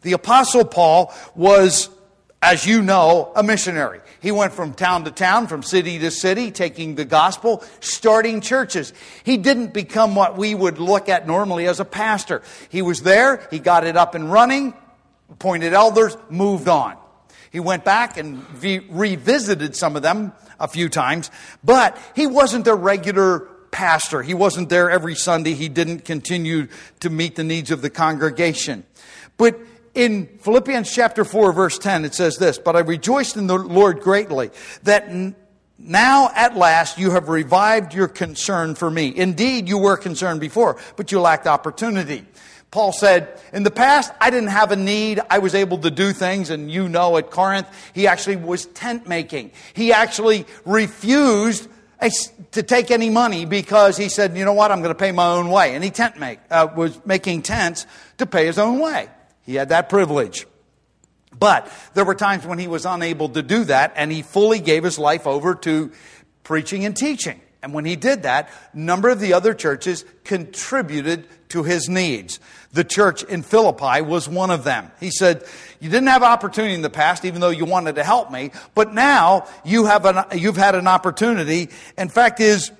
The 0.00 0.14
Apostle 0.14 0.64
Paul 0.64 1.12
was, 1.34 1.90
as 2.40 2.64
you 2.64 2.80
know, 2.80 3.30
a 3.36 3.42
missionary. 3.42 4.00
He 4.22 4.32
went 4.32 4.54
from 4.54 4.72
town 4.72 5.04
to 5.04 5.10
town, 5.10 5.46
from 5.46 5.62
city 5.62 5.98
to 5.98 6.10
city, 6.10 6.52
taking 6.52 6.94
the 6.94 7.04
gospel, 7.04 7.62
starting 7.80 8.40
churches. 8.40 8.94
He 9.24 9.36
didn't 9.36 9.74
become 9.74 10.14
what 10.14 10.38
we 10.38 10.54
would 10.54 10.78
look 10.78 11.10
at 11.10 11.26
normally 11.26 11.66
as 11.66 11.80
a 11.80 11.84
pastor. 11.84 12.40
He 12.70 12.80
was 12.80 13.02
there, 13.02 13.46
he 13.50 13.58
got 13.58 13.86
it 13.86 13.98
up 13.98 14.14
and 14.14 14.32
running, 14.32 14.72
appointed 15.30 15.72
elders, 15.72 16.16
moved 16.28 16.68
on. 16.68 16.96
He 17.50 17.60
went 17.60 17.84
back 17.84 18.16
and 18.16 18.44
revisited 18.62 19.74
some 19.74 19.96
of 19.96 20.02
them 20.02 20.32
a 20.60 20.68
few 20.68 20.88
times, 20.88 21.30
but 21.64 21.98
he 22.14 22.26
wasn't 22.26 22.64
their 22.64 22.76
regular 22.76 23.40
pastor. 23.70 24.22
He 24.22 24.34
wasn't 24.34 24.68
there 24.68 24.90
every 24.90 25.14
Sunday. 25.14 25.54
He 25.54 25.68
didn't 25.68 26.04
continue 26.04 26.68
to 27.00 27.10
meet 27.10 27.36
the 27.36 27.44
needs 27.44 27.70
of 27.70 27.82
the 27.82 27.90
congregation. 27.90 28.84
But 29.36 29.58
in 29.94 30.26
Philippians 30.42 30.92
chapter 30.92 31.24
4, 31.24 31.52
verse 31.52 31.78
10, 31.78 32.04
it 32.04 32.14
says 32.14 32.36
this 32.36 32.58
But 32.58 32.76
I 32.76 32.80
rejoiced 32.80 33.36
in 33.36 33.46
the 33.46 33.58
Lord 33.58 34.00
greatly 34.00 34.50
that 34.84 35.08
n- 35.08 35.34
now 35.78 36.30
at 36.34 36.56
last 36.56 36.98
you 36.98 37.10
have 37.12 37.28
revived 37.28 37.94
your 37.94 38.06
concern 38.06 38.74
for 38.74 38.90
me. 38.90 39.12
Indeed, 39.16 39.68
you 39.68 39.78
were 39.78 39.96
concerned 39.96 40.40
before, 40.40 40.76
but 40.96 41.10
you 41.10 41.20
lacked 41.20 41.46
opportunity. 41.46 42.26
Paul 42.70 42.92
said, 42.92 43.40
In 43.52 43.64
the 43.64 43.70
past, 43.70 44.12
I 44.20 44.30
didn't 44.30 44.50
have 44.50 44.70
a 44.70 44.76
need. 44.76 45.20
I 45.28 45.38
was 45.38 45.54
able 45.54 45.78
to 45.78 45.90
do 45.90 46.12
things. 46.12 46.50
And 46.50 46.70
you 46.70 46.88
know, 46.88 47.16
at 47.16 47.30
Corinth, 47.30 47.68
he 47.94 48.06
actually 48.06 48.36
was 48.36 48.66
tent 48.66 49.08
making. 49.08 49.50
He 49.74 49.92
actually 49.92 50.46
refused 50.64 51.68
to 52.52 52.62
take 52.62 52.90
any 52.90 53.10
money 53.10 53.44
because 53.44 53.96
he 53.96 54.08
said, 54.08 54.36
You 54.36 54.44
know 54.44 54.52
what? 54.52 54.70
I'm 54.70 54.82
going 54.82 54.94
to 54.94 54.98
pay 54.98 55.12
my 55.12 55.26
own 55.32 55.50
way. 55.50 55.74
And 55.74 55.82
he 55.82 55.90
tent 55.90 56.18
make, 56.18 56.38
uh, 56.50 56.68
was 56.76 57.04
making 57.04 57.42
tents 57.42 57.86
to 58.18 58.26
pay 58.26 58.46
his 58.46 58.58
own 58.58 58.78
way. 58.78 59.08
He 59.42 59.56
had 59.56 59.70
that 59.70 59.88
privilege. 59.88 60.46
But 61.36 61.72
there 61.94 62.04
were 62.04 62.14
times 62.14 62.46
when 62.46 62.58
he 62.58 62.68
was 62.68 62.84
unable 62.84 63.30
to 63.30 63.42
do 63.42 63.64
that, 63.64 63.94
and 63.96 64.12
he 64.12 64.22
fully 64.22 64.58
gave 64.58 64.84
his 64.84 64.98
life 64.98 65.26
over 65.26 65.54
to 65.56 65.90
preaching 66.44 66.84
and 66.84 66.96
teaching. 66.96 67.40
And 67.62 67.74
when 67.74 67.84
he 67.84 67.96
did 67.96 68.22
that, 68.22 68.50
a 68.72 68.78
number 68.78 69.08
of 69.08 69.20
the 69.20 69.32
other 69.32 69.54
churches 69.54 70.04
contributed 70.24 71.26
to 71.50 71.62
his 71.62 71.88
needs. 71.88 72.40
The 72.72 72.84
church 72.84 73.22
in 73.22 73.42
Philippi 73.42 74.02
was 74.02 74.28
one 74.28 74.50
of 74.50 74.64
them. 74.64 74.90
He 75.00 75.10
said, 75.10 75.44
You 75.80 75.90
didn't 75.90 76.08
have 76.08 76.22
opportunity 76.22 76.74
in 76.74 76.82
the 76.82 76.90
past, 76.90 77.24
even 77.24 77.40
though 77.40 77.50
you 77.50 77.64
wanted 77.64 77.96
to 77.96 78.04
help 78.04 78.30
me, 78.30 78.52
but 78.74 78.94
now 78.94 79.46
you 79.64 79.86
have 79.86 80.04
an, 80.04 80.24
you've 80.38 80.56
had 80.56 80.74
an 80.74 80.86
opportunity. 80.86 81.70
In 81.98 82.08
fact, 82.08 82.40
is, 82.40 82.70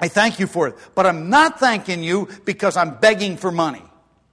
I 0.00 0.08
thank 0.08 0.38
you 0.40 0.46
for 0.46 0.68
it. 0.68 0.76
But 0.94 1.06
I'm 1.06 1.28
not 1.28 1.60
thanking 1.60 2.02
you 2.02 2.28
because 2.44 2.76
I'm 2.76 2.96
begging 2.96 3.36
for 3.36 3.50
money. 3.50 3.82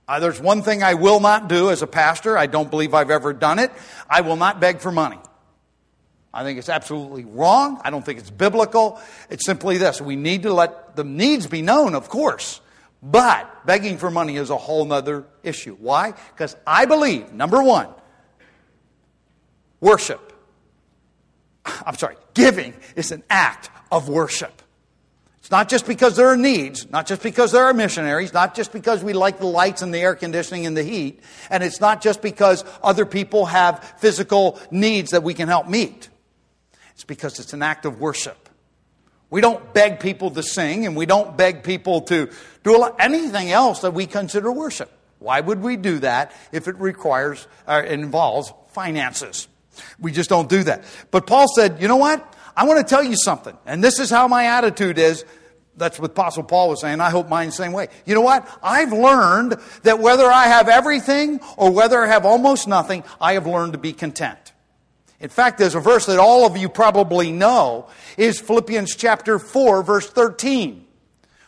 Uh, 0.07 0.19
there's 0.19 0.39
one 0.39 0.61
thing 0.61 0.83
I 0.83 0.93
will 0.93 1.19
not 1.19 1.49
do 1.49 1.69
as 1.69 1.81
a 1.81 1.87
pastor. 1.87 2.37
I 2.37 2.45
don't 2.47 2.69
believe 2.69 2.93
I've 2.93 3.11
ever 3.11 3.33
done 3.33 3.59
it. 3.59 3.71
I 4.09 4.21
will 4.21 4.37
not 4.37 4.61
beg 4.61 4.79
for 4.79 4.91
money. 4.91 5.19
I 6.33 6.43
think 6.43 6.59
it's 6.59 6.69
absolutely 6.69 7.25
wrong. 7.25 7.81
I 7.83 7.89
don't 7.89 8.05
think 8.05 8.19
it's 8.19 8.29
biblical. 8.29 9.01
It's 9.29 9.45
simply 9.45 9.77
this 9.77 9.99
we 9.99 10.15
need 10.15 10.43
to 10.43 10.53
let 10.53 10.95
the 10.95 11.03
needs 11.03 11.47
be 11.47 11.61
known, 11.61 11.95
of 11.95 12.09
course. 12.09 12.61
But 13.01 13.65
begging 13.65 13.97
for 13.97 14.09
money 14.09 14.37
is 14.37 14.49
a 14.49 14.57
whole 14.57 14.91
other 14.91 15.25
issue. 15.43 15.75
Why? 15.79 16.13
Because 16.33 16.55
I 16.65 16.85
believe, 16.85 17.31
number 17.31 17.61
one, 17.61 17.89
worship. 19.79 20.33
I'm 21.85 21.95
sorry, 21.95 22.15
giving 22.33 22.73
is 22.95 23.11
an 23.11 23.23
act 23.29 23.69
of 23.91 24.09
worship. 24.09 24.61
It's 25.47 25.51
not 25.51 25.69
just 25.69 25.87
because 25.87 26.17
there 26.17 26.27
are 26.27 26.35
needs, 26.35 26.89
not 26.89 27.07
just 27.07 27.23
because 27.23 27.53
there 27.53 27.63
are 27.63 27.73
missionaries, 27.73 28.33
not 28.33 28.53
just 28.53 28.73
because 28.73 29.01
we 29.01 29.13
like 29.13 29.39
the 29.39 29.45
lights 29.45 29.81
and 29.81 29.93
the 29.93 29.99
air 29.99 30.13
conditioning 30.13 30.65
and 30.65 30.75
the 30.75 30.83
heat, 30.83 31.21
and 31.49 31.63
it's 31.63 31.79
not 31.79 32.01
just 32.01 32.21
because 32.21 32.65
other 32.83 33.05
people 33.05 33.45
have 33.45 33.81
physical 33.99 34.59
needs 34.71 35.11
that 35.11 35.23
we 35.23 35.33
can 35.33 35.47
help 35.47 35.69
meet. 35.69 36.09
It's 36.95 37.05
because 37.05 37.39
it's 37.39 37.53
an 37.53 37.61
act 37.61 37.85
of 37.85 38.01
worship. 38.01 38.46
We 39.29 39.41
don't 39.41 39.74
beg 39.74 40.00
people 40.00 40.31
to 40.31 40.43
sing 40.43 40.86
and 40.86 40.96
we 40.96 41.05
don't 41.05 41.36
beg 41.36 41.63
people 41.63 42.01
to 42.01 42.29
do 42.63 42.89
anything 42.98 43.51
else 43.51 43.81
that 43.81 43.93
we 43.93 44.05
consider 44.05 44.51
worship. 44.51 44.91
Why 45.19 45.41
would 45.41 45.62
we 45.62 45.75
do 45.77 46.00
that 46.00 46.31
if 46.51 46.67
it 46.67 46.77
requires 46.77 47.48
or 47.67 47.75
uh, 47.75 47.84
involves 47.84 48.53
finances? 48.69 49.48
We 50.00 50.12
just 50.12 50.29
don't 50.29 50.50
do 50.50 50.63
that. 50.63 50.84
But 51.12 51.27
Paul 51.27 51.48
said, 51.53 51.81
you 51.81 51.88
know 51.88 51.98
what? 51.98 52.36
I 52.55 52.65
want 52.65 52.79
to 52.79 52.89
tell 52.89 53.03
you 53.03 53.15
something. 53.15 53.57
And 53.65 53.84
this 53.84 54.00
is 54.00 54.10
how 54.10 54.27
my 54.27 54.46
attitude 54.46 54.98
is. 54.98 55.25
That's 55.75 56.00
what 56.00 56.12
Apostle 56.12 56.43
Paul 56.43 56.69
was 56.69 56.81
saying. 56.81 57.01
I 57.01 57.12
hope 57.12 57.29
mine's 57.29 57.55
the 57.55 57.63
same 57.63 57.72
way. 57.72 57.89
You 58.05 58.15
know 58.15 58.22
what? 58.22 58.48
I've 58.63 58.91
learned 58.91 59.57
that 59.84 60.00
whether 60.00 60.25
I 60.25 60.48
have 60.48 60.67
everything 60.67 61.39
or 61.55 61.72
whether 61.72 62.01
I 62.01 62.07
have 62.07 62.25
almost 62.25 62.67
nothing, 62.67 63.03
I 63.22 63.34
have 63.34 63.46
learned 63.46 63.74
to 63.74 63.79
be 63.79 63.93
content. 63.93 64.46
In 65.19 65.29
fact, 65.29 65.57
there's 65.57 65.75
a 65.75 65.79
verse 65.79 66.05
that 66.05 66.19
all 66.19 66.45
of 66.45 66.57
you 66.57 66.69
probably 66.69 67.31
know 67.31 67.88
is 68.17 68.39
Philippians 68.39 68.95
chapter 68.95 69.39
4 69.39 69.83
verse 69.83 70.09
13. 70.09 70.86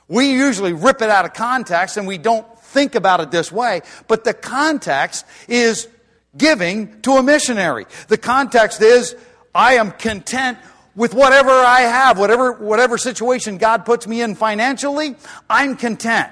We 0.08 0.32
usually 0.32 0.74
rip 0.74 1.02
it 1.02 1.10
out 1.10 1.26
of 1.26 1.34
context 1.34 1.98
and 1.98 2.08
we 2.08 2.18
don't 2.18 2.48
think 2.60 2.96
about 2.96 3.20
it 3.20 3.32
this 3.32 3.52
way, 3.52 3.82
but 4.08 4.24
the 4.24 4.34
context 4.34 5.26
is 5.48 5.88
giving 6.36 7.02
to 7.02 7.14
a 7.14 7.24
missionary. 7.24 7.86
The 8.08 8.18
context 8.18 8.82
is 8.82 9.16
I 9.54 9.76
am 9.76 9.92
content 9.92 10.58
with 10.96 11.14
whatever 11.14 11.52
I 11.52 11.82
have, 11.82 12.18
whatever, 12.18 12.54
whatever 12.54 12.98
situation 12.98 13.58
God 13.58 13.86
puts 13.86 14.08
me 14.08 14.22
in 14.22 14.36
financially, 14.36 15.16
I'm 15.50 15.76
content. 15.76 16.32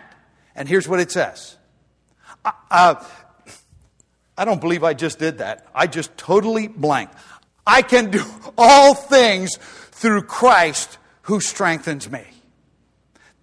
And 0.56 0.68
here's 0.68 0.88
what 0.88 1.00
it 1.00 1.12
says. 1.12 1.56
Uh, 2.44 2.96
I 4.38 4.46
don't 4.46 4.62
believe 4.62 4.84
I 4.84 4.94
just 4.94 5.20
did 5.20 5.40
that. 5.40 5.68
I 5.74 5.88
just 5.88 6.16
totally 6.18 6.68
blank. 6.68 7.10
I 7.68 7.82
can 7.82 8.10
do 8.10 8.24
all 8.58 8.96
things 8.96 9.58
through 9.58 10.24
Christ 10.24 10.98
who 11.24 11.42
strengthens 11.42 12.10
me. 12.10 12.24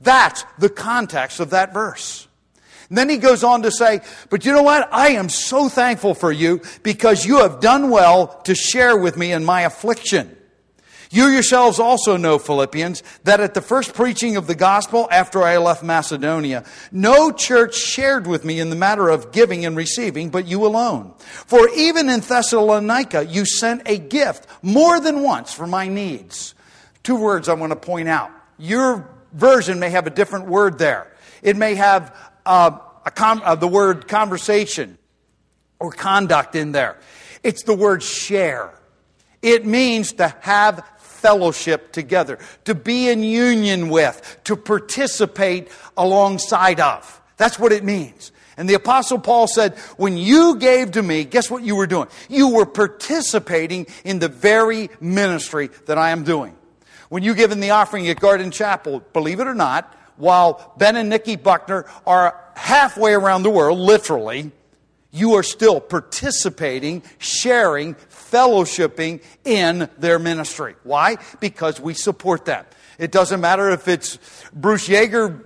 That's 0.01 0.45
the 0.59 0.71
context 0.71 1.41
of 1.41 1.51
that 1.51 1.73
verse. 1.75 2.27
And 2.89 2.99
then 2.99 3.09
he 3.09 3.19
goes 3.19 3.45
on 3.45 3.63
to 3.63 3.71
say, 3.71 4.01
But 4.31 4.45
you 4.45 4.53
know 4.53 4.63
what? 4.63 4.89
I 4.93 5.11
am 5.11 5.29
so 5.29 5.69
thankful 5.69 6.15
for 6.15 6.33
you 6.33 6.63
because 6.83 7.25
you 7.25 7.39
have 7.39 7.61
done 7.61 7.91
well 7.91 8.41
to 8.45 8.55
share 8.55 8.97
with 8.97 9.17
me 9.17 9.33
in 9.33 9.45
my 9.45 9.63
affliction. 9.63 10.37
You 11.15 11.29
yourselves 11.29 11.79
also 11.79 12.17
know, 12.17 12.41
Philippians, 12.41 13.05
that 13.23 13.39
at 13.39 13.55
the 13.55 13.61
first 13.63 13.95
preaching 13.95 14.37
of 14.37 14.49
the 14.49 14.57
gospel 14.57 15.07
after 15.13 15.45
I 15.45 15.59
left 15.59 15.85
Macedonia, 15.85 16.65
no 16.91 17.31
church 17.31 17.77
shared 17.77 18.27
with 18.27 18.45
me 18.45 18.59
in 18.59 18.69
the 18.69 18.75
matter 18.75 19.09
of 19.09 19.31
giving 19.31 19.65
and 19.65 19.77
receiving, 19.77 20.31
but 20.31 20.49
you 20.49 20.67
alone. 20.67 21.15
For 21.19 21.69
even 21.69 22.09
in 22.09 22.19
Thessalonica, 22.19 23.27
you 23.27 23.47
sent 23.47 23.83
a 23.87 23.97
gift 23.97 24.49
more 24.61 24.99
than 24.99 25.23
once 25.23 25.53
for 25.53 25.69
my 25.69 25.87
needs. 25.87 26.57
Two 27.05 27.15
words 27.15 27.49
I 27.49 27.55
want 27.55 27.71
to 27.71 27.77
point 27.77 28.09
out. 28.09 28.33
Your 28.59 29.09
version 29.33 29.79
may 29.79 29.91
have 29.91 30.09
a 30.09 30.11
different 30.11 30.47
word 30.49 30.79
there. 30.79 31.07
It 31.43 31.57
may 31.57 31.77
have 31.77 32.13
uh, 32.45 32.73
com- 33.15 33.43
uh, 33.45 33.55
the 33.55 33.69
word 33.69 34.09
conversation 34.09 34.99
or 35.79 35.93
conduct 35.93 36.57
in 36.57 36.73
there. 36.73 36.99
It's 37.45 37.63
the 37.63 37.75
word 37.75 38.03
share. 38.03 38.75
It 39.43 39.67
means 39.67 40.15
to 40.15 40.35
have 40.41 40.83
fellowship 41.25 41.91
together, 41.91 42.39
to 42.67 42.75
be 42.75 43.09
in 43.09 43.25
union 43.25 43.89
with, 43.89 44.39
to 44.45 44.57
participate 44.57 45.69
alongside 45.97 46.81
of. 46.81 47.23
That's 47.39 47.59
what 47.59 47.73
it 47.73 47.83
means. 47.83 48.31
And 48.59 48.69
the 48.69 48.75
Apostle 48.75 49.19
Paul 49.19 49.47
said, 49.47 49.75
when 49.97 50.19
you 50.19 50.57
gave 50.59 50.93
to 50.93 51.03
me, 51.03 51.25
guess 51.25 51.51
what 51.51 51.63
you 51.63 51.77
were 51.77 51.87
doing? 51.87 52.09
You 52.29 52.51
were 52.51 52.67
participating 52.67 53.87
in 54.05 54.19
the 54.19 54.29
very 54.29 54.91
ministry 55.01 55.71
that 55.87 55.97
I 55.97 56.11
am 56.11 56.25
doing. 56.25 56.55
When 57.09 57.23
you 57.23 57.35
give 57.35 57.53
in 57.53 57.61
the 57.61 57.71
offering 57.71 58.07
at 58.09 58.21
Garden 58.21 58.51
Chapel, 58.51 59.01
believe 59.15 59.41
it 59.41 59.47
or 59.47 59.55
not, 59.55 59.97
while 60.17 60.75
Ben 60.77 60.95
and 60.95 61.09
Nikki 61.09 61.37
Buckner 61.37 61.87
are 62.07 62.39
halfway 62.55 63.15
around 63.15 63.45
the 63.45 63.51
world, 63.51 63.79
literally, 63.79 64.53
you 65.11 65.35
are 65.35 65.43
still 65.43 65.81
participating, 65.81 67.03
sharing, 67.19 67.97
fellowshipping 68.35 69.23
in 69.45 69.89
their 69.99 70.19
ministry. 70.19 70.75
Why? 70.83 71.19
Because 71.39 71.81
we 71.81 71.95
support 71.95 72.45
them. 72.45 72.65
It 72.99 73.13
doesn't 73.13 73.41
matter 73.41 73.71
if 73.71 73.87
it's 73.87 74.19
Bruce 74.53 74.89
Yeager 74.89 75.45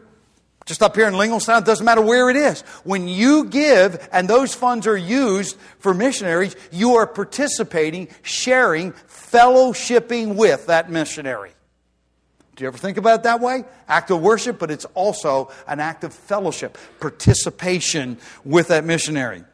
just 0.65 0.83
up 0.83 0.97
here 0.97 1.09
in 1.09 1.15
Linglestown, 1.15 1.63
it 1.63 1.65
doesn't 1.65 1.85
matter 1.85 2.03
where 2.03 2.29
it 2.29 2.37
is. 2.37 2.61
When 2.85 3.09
you 3.09 3.47
give 3.47 4.07
and 4.13 4.29
those 4.29 4.55
funds 4.55 4.87
are 4.87 4.97
used 4.99 5.57
for 5.79 5.95
missionaries, 5.95 6.55
you 6.71 6.97
are 6.97 7.07
participating, 7.07 8.09
sharing, 8.23 8.93
fellowshipping 8.93 10.35
with 10.35 10.67
that 10.67 10.91
missionary. 10.91 11.53
Do 12.55 12.65
you 12.65 12.69
ever 12.69 12.77
think 12.77 12.99
about 12.99 13.21
it 13.21 13.23
that 13.23 13.41
way? 13.41 13.65
Act 13.89 14.11
of 14.11 14.21
worship, 14.21 14.59
but 14.59 14.71
it's 14.71 14.85
also 14.95 15.51
an 15.67 15.81
act 15.81 16.05
of 16.05 16.13
fellowship, 16.13 16.77
participation 17.01 18.19
with 18.45 18.69
that 18.69 18.85
missionary. 18.85 19.45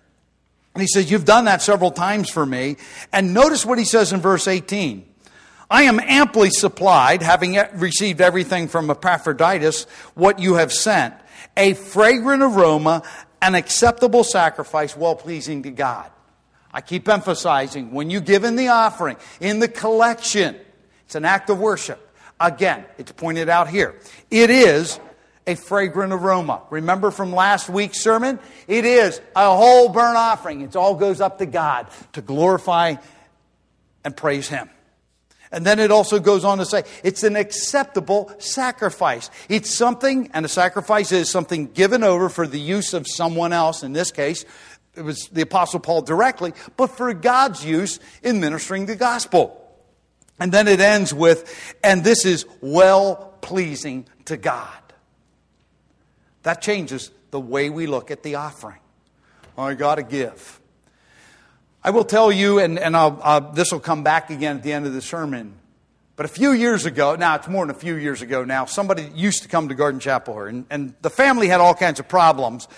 And 0.74 0.80
he 0.80 0.86
says, 0.86 1.10
You've 1.10 1.24
done 1.24 1.44
that 1.46 1.62
several 1.62 1.90
times 1.90 2.28
for 2.28 2.44
me. 2.44 2.76
And 3.12 3.32
notice 3.32 3.64
what 3.64 3.78
he 3.78 3.84
says 3.84 4.12
in 4.12 4.20
verse 4.20 4.48
18. 4.48 5.08
I 5.70 5.84
am 5.84 5.98
amply 6.00 6.50
supplied, 6.50 7.22
having 7.22 7.58
received 7.74 8.20
everything 8.20 8.68
from 8.68 8.90
Epaphroditus, 8.90 9.84
what 10.14 10.38
you 10.38 10.54
have 10.54 10.72
sent, 10.72 11.14
a 11.56 11.74
fragrant 11.74 12.42
aroma, 12.42 13.02
an 13.40 13.54
acceptable 13.54 14.24
sacrifice, 14.24 14.96
well 14.96 15.16
pleasing 15.16 15.62
to 15.62 15.70
God. 15.70 16.10
I 16.72 16.80
keep 16.80 17.08
emphasizing 17.08 17.92
when 17.92 18.10
you 18.10 18.20
give 18.20 18.44
in 18.44 18.56
the 18.56 18.68
offering, 18.68 19.16
in 19.40 19.60
the 19.60 19.68
collection, 19.68 20.56
it's 21.06 21.14
an 21.14 21.24
act 21.24 21.48
of 21.48 21.60
worship. 21.60 22.00
Again, 22.40 22.84
it's 22.98 23.12
pointed 23.12 23.48
out 23.48 23.68
here. 23.68 23.98
It 24.30 24.50
is 24.50 24.98
a 25.46 25.54
fragrant 25.54 26.12
aroma. 26.12 26.62
Remember 26.70 27.10
from 27.10 27.32
last 27.32 27.68
week's 27.68 28.00
sermon? 28.00 28.38
It 28.66 28.84
is 28.84 29.20
a 29.36 29.54
whole 29.54 29.88
burnt 29.90 30.16
offering. 30.16 30.62
It 30.62 30.76
all 30.76 30.94
goes 30.94 31.20
up 31.20 31.38
to 31.38 31.46
God 31.46 31.88
to 32.12 32.22
glorify 32.22 32.96
and 34.04 34.16
praise 34.16 34.48
Him. 34.48 34.70
And 35.52 35.64
then 35.64 35.78
it 35.78 35.92
also 35.92 36.18
goes 36.18 36.44
on 36.44 36.58
to 36.58 36.66
say 36.66 36.82
it's 37.04 37.22
an 37.22 37.36
acceptable 37.36 38.32
sacrifice. 38.38 39.30
It's 39.48 39.72
something, 39.72 40.30
and 40.34 40.44
a 40.44 40.48
sacrifice 40.48 41.12
is 41.12 41.30
something 41.30 41.66
given 41.66 42.02
over 42.02 42.28
for 42.28 42.46
the 42.46 42.58
use 42.58 42.92
of 42.92 43.06
someone 43.06 43.52
else. 43.52 43.84
In 43.84 43.92
this 43.92 44.10
case, 44.10 44.44
it 44.96 45.02
was 45.02 45.28
the 45.28 45.42
Apostle 45.42 45.80
Paul 45.80 46.02
directly, 46.02 46.54
but 46.76 46.88
for 46.88 47.12
God's 47.14 47.64
use 47.64 48.00
in 48.22 48.40
ministering 48.40 48.86
the 48.86 48.96
gospel. 48.96 49.60
And 50.40 50.50
then 50.50 50.66
it 50.66 50.80
ends 50.80 51.14
with, 51.14 51.74
and 51.84 52.02
this 52.02 52.24
is 52.24 52.46
well 52.60 53.36
pleasing 53.40 54.06
to 54.24 54.36
God. 54.36 54.76
That 56.44 56.62
changes 56.62 57.10
the 57.30 57.40
way 57.40 57.68
we 57.68 57.86
look 57.86 58.10
at 58.10 58.22
the 58.22 58.36
offering. 58.36 58.78
I 59.58 59.74
got 59.74 59.96
to 59.96 60.02
give. 60.02 60.60
I 61.82 61.90
will 61.90 62.04
tell 62.04 62.32
you, 62.32 62.60
and, 62.60 62.78
and 62.78 62.94
this 63.54 63.72
will 63.72 63.80
come 63.80 64.02
back 64.02 64.30
again 64.30 64.56
at 64.56 64.62
the 64.62 64.72
end 64.72 64.86
of 64.86 64.94
the 64.94 65.02
sermon. 65.02 65.56
But 66.16 66.26
a 66.26 66.28
few 66.28 66.52
years 66.52 66.86
ago, 66.86 67.16
now 67.16 67.34
it's 67.34 67.48
more 67.48 67.66
than 67.66 67.74
a 67.74 67.78
few 67.78 67.96
years 67.96 68.22
ago 68.22 68.44
now, 68.44 68.66
somebody 68.66 69.10
used 69.14 69.42
to 69.42 69.48
come 69.48 69.68
to 69.68 69.74
Garden 69.74 70.00
Chapel 70.00 70.34
here, 70.34 70.46
and, 70.46 70.64
and 70.70 70.94
the 71.02 71.10
family 71.10 71.48
had 71.48 71.60
all 71.60 71.74
kinds 71.74 71.98
of 71.98 72.08
problems. 72.08 72.68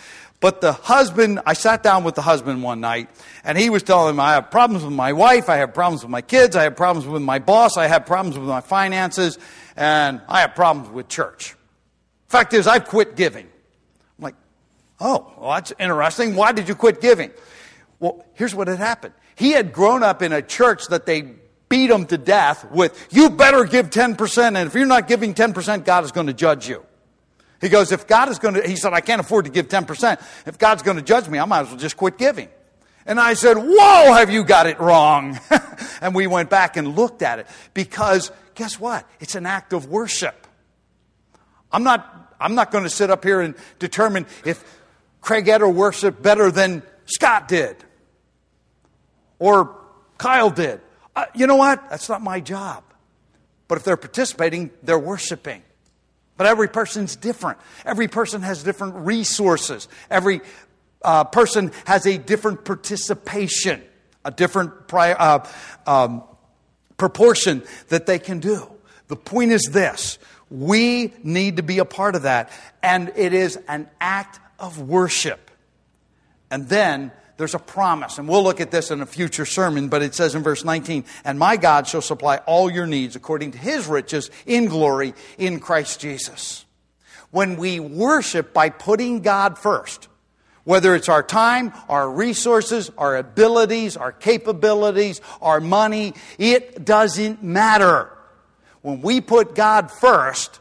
But 0.41 0.61
the 0.61 0.73
husband, 0.73 1.41
I 1.47 1.53
sat 1.55 1.83
down 1.83 2.05
with 2.05 2.15
the 2.15 2.23
husband 2.23 2.63
one 2.63 2.81
night, 2.81 3.09
and 3.45 3.57
he 3.59 3.69
was 3.69 3.83
telling 3.83 4.15
him, 4.15 4.21
I 4.21 4.35
have 4.35 4.51
problems 4.51 4.85
with 4.85 4.93
my 4.93 5.13
wife, 5.13 5.49
I 5.49 5.57
have 5.57 5.75
problems 5.75 6.03
with 6.03 6.11
my 6.11 6.23
kids, 6.23 6.57
I 6.57 6.63
have 6.65 6.77
problems 6.77 7.07
with 7.07 7.23
my 7.23 7.39
boss, 7.39 7.77
I 7.77 7.87
have 7.87 8.07
problems 8.07 8.39
with 8.39 8.49
my 8.49 8.61
finances, 8.61 9.39
and 9.77 10.21
I 10.29 10.41
have 10.41 10.55
problems 10.55 10.91
with 10.91 11.09
church. 11.09 11.55
Fact 12.29 12.55
is, 12.55 12.67
I've 12.67 12.87
quit 12.87 13.17
giving. 13.17 13.49
Oh, 15.01 15.33
well, 15.39 15.51
that's 15.51 15.73
interesting. 15.79 16.35
Why 16.35 16.53
did 16.53 16.69
you 16.69 16.75
quit 16.75 17.01
giving? 17.01 17.31
Well, 18.01 18.25
here's 18.35 18.55
what 18.55 18.69
had 18.69 18.79
happened. 18.79 19.15
He 19.35 19.53
had 19.53 19.73
grown 19.73 20.03
up 20.03 20.23
in 20.23 20.33
a 20.33 20.43
church 20.43 20.89
that 20.89 21.07
they 21.07 21.35
beat 21.69 21.91
him 21.91 22.07
to 22.07 22.19
death 22.19 22.71
with, 22.71 23.09
you 23.11 23.31
better 23.31 23.65
give 23.65 23.91
10%, 23.91 24.39
and 24.39 24.57
if 24.57 24.75
you're 24.75 24.87
not 24.87 25.09
giving 25.09 25.35
10%, 25.35 25.85
God 25.85 26.05
is 26.05 26.13
going 26.13 26.29
to 26.29 26.33
judge 26.33 26.69
you. 26.69 26.85
He 27.61 27.69
goes, 27.69 27.91
if 27.91 28.07
God 28.07 28.29
is 28.29 28.39
going 28.39 28.55
to, 28.55 28.69
he 28.69 28.77
said, 28.77 28.93
I 28.93 29.01
can't 29.01 29.21
afford 29.21 29.47
to 29.47 29.51
give 29.51 29.69
10%. 29.69 30.21
If 30.47 30.59
God's 30.59 30.83
going 30.83 30.99
to 30.99 31.03
judge 31.03 31.29
me, 31.29 31.39
I 31.39 31.45
might 31.47 31.61
as 31.61 31.69
well 31.69 31.77
just 31.77 31.97
quit 31.97 32.19
giving. 32.19 32.49
And 33.07 33.19
I 33.19 33.35
said, 33.35 33.57
whoa, 33.57 34.13
have 34.13 34.31
you 34.31 34.45
got 34.45 34.67
it 34.67 34.79
wrong? 34.79 35.39
and 36.01 36.15
we 36.15 36.27
went 36.27 36.51
back 36.51 36.77
and 36.77 36.97
looked 36.97 37.23
at 37.23 37.39
it 37.39 37.47
because 37.73 38.31
guess 38.55 38.79
what? 38.79 39.09
It's 39.21 39.37
an 39.37 39.47
act 39.47 39.73
of 39.73 39.87
worship. 39.87 40.47
I'm 41.73 41.83
not, 41.83 42.35
I'm 42.39 42.55
not 42.55 42.71
going 42.71 42.85
to 42.85 42.91
sit 42.91 43.11
up 43.11 43.25
here 43.25 43.41
and 43.41 43.55
determine 43.79 44.27
if 44.45 44.76
Craig 45.27 45.47
Etter 45.47 45.75
worshiped 45.75 46.23
better 46.23 46.53
than 46.53 46.85
Scott 47.07 47.49
did 47.49 47.77
or 49.41 49.77
Kyle 50.19 50.51
did. 50.51 50.81
Uh, 51.17 51.25
you 51.35 51.49
know 51.49 51.57
what? 51.57 51.91
That's 51.91 52.09
not 52.09 52.23
my 52.23 52.39
job. 52.39 52.85
But 53.67 53.79
if 53.79 53.83
they're 53.83 53.97
participating, 53.97 54.71
they're 54.85 55.01
worshiping. 55.01 55.65
But 56.37 56.47
every 56.47 56.69
person's 56.69 57.17
different. 57.17 57.59
Every 57.85 58.07
person 58.07 58.43
has 58.43 58.63
different 58.63 58.95
resources. 59.05 59.89
Every 60.09 60.43
uh, 61.03 61.25
person 61.25 61.73
has 61.87 62.07
a 62.07 62.19
different 62.19 62.65
participation, 62.65 63.83
a 64.25 64.31
different 64.31 64.87
pri- 64.87 65.11
uh, 65.11 65.45
um, 65.89 66.23
proportion 66.99 67.65
that 67.89 68.07
they 68.07 68.21
can 68.21 68.39
do. 68.39 68.71
The 69.09 69.17
point 69.17 69.51
is 69.51 69.65
this 69.73 70.21
we 70.51 71.13
need 71.25 71.57
to 71.57 71.65
be 71.65 71.81
a 71.81 71.85
part 71.85 72.15
of 72.15 72.23
that, 72.23 72.53
and 72.81 73.13
it 73.17 73.35
is 73.35 73.59
an 73.67 73.89
act 74.01 74.39
of 74.59 74.81
worship. 74.81 75.51
And 76.51 76.69
then 76.69 77.13
there's 77.37 77.55
a 77.55 77.59
promise. 77.59 78.19
And 78.19 78.29
we'll 78.29 78.43
look 78.43 78.61
at 78.61 78.71
this 78.71 78.91
in 78.91 79.01
a 79.01 79.07
future 79.07 79.47
sermon, 79.47 79.89
but 79.89 80.03
it 80.03 80.15
says 80.15 80.35
in 80.35 80.43
verse 80.43 80.65
19, 80.65 81.05
And 81.25 81.39
my 81.39 81.57
God 81.57 81.87
shall 81.87 82.03
supply 82.03 82.39
all 82.39 82.71
your 82.71 82.87
needs 82.87 83.17
according 83.17 83.53
to 83.53 83.59
his 83.59 83.87
riches 83.87 84.31
in 84.47 84.67
glory 84.67 85.15
in 85.39 85.61
Christ 85.61 86.01
Jesus. 86.01 86.65
When 87.31 87.57
we 87.57 87.81
worship 87.81 88.55
by 88.55 88.71
putting 88.71 89.21
God 89.21 89.59
first, 89.59 90.09
whether 90.65 90.95
it's 90.95 91.09
our 91.09 91.23
time, 91.23 91.73
our 91.89 92.11
resources, 92.11 92.91
our 92.97 93.17
abilities, 93.17 93.97
our 93.97 94.13
capabilities, 94.13 95.21
our 95.41 95.61
money, 95.61 96.15
it 96.39 96.85
doesn't 96.85 97.43
matter. 97.43 98.11
When 98.83 99.01
we 99.01 99.21
put 99.21 99.55
God 99.55 99.91
first, 99.91 100.61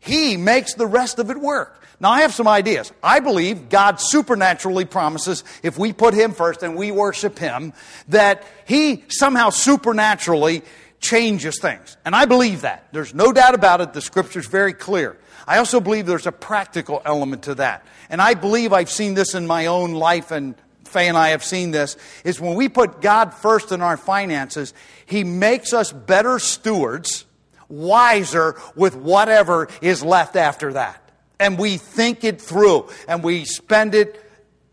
He 0.00 0.36
makes 0.36 0.74
the 0.74 0.86
rest 0.86 1.18
of 1.18 1.30
it 1.30 1.36
work. 1.36 1.79
Now, 2.00 2.10
I 2.10 2.22
have 2.22 2.32
some 2.32 2.48
ideas. 2.48 2.92
I 3.02 3.20
believe 3.20 3.68
God 3.68 4.00
supernaturally 4.00 4.86
promises 4.86 5.44
if 5.62 5.78
we 5.78 5.92
put 5.92 6.14
Him 6.14 6.32
first 6.32 6.62
and 6.62 6.74
we 6.74 6.90
worship 6.90 7.38
Him, 7.38 7.74
that 8.08 8.44
He 8.66 9.04
somehow 9.08 9.50
supernaturally 9.50 10.62
changes 10.98 11.58
things. 11.60 11.98
And 12.06 12.16
I 12.16 12.24
believe 12.24 12.62
that. 12.62 12.88
There's 12.92 13.14
no 13.14 13.32
doubt 13.32 13.54
about 13.54 13.82
it. 13.82 13.92
The 13.92 14.00
scripture's 14.00 14.46
very 14.46 14.72
clear. 14.72 15.18
I 15.46 15.58
also 15.58 15.78
believe 15.78 16.06
there's 16.06 16.26
a 16.26 16.32
practical 16.32 17.02
element 17.04 17.44
to 17.44 17.56
that. 17.56 17.84
And 18.08 18.22
I 18.22 18.32
believe 18.32 18.72
I've 18.72 18.90
seen 18.90 19.12
this 19.12 19.34
in 19.34 19.46
my 19.46 19.66
own 19.66 19.92
life 19.92 20.30
and 20.30 20.54
Faye 20.84 21.06
and 21.06 21.16
I 21.16 21.28
have 21.28 21.44
seen 21.44 21.70
this, 21.70 21.96
is 22.24 22.40
when 22.40 22.56
we 22.56 22.68
put 22.68 23.00
God 23.00 23.32
first 23.32 23.70
in 23.70 23.80
our 23.80 23.96
finances, 23.96 24.74
He 25.06 25.22
makes 25.22 25.72
us 25.72 25.92
better 25.92 26.40
stewards, 26.40 27.26
wiser 27.68 28.56
with 28.74 28.96
whatever 28.96 29.68
is 29.80 30.02
left 30.02 30.34
after 30.34 30.72
that 30.72 31.09
and 31.40 31.58
we 31.58 31.78
think 31.78 32.22
it 32.22 32.40
through 32.40 32.88
and 33.08 33.24
we 33.24 33.44
spend 33.44 33.96
it 33.96 34.24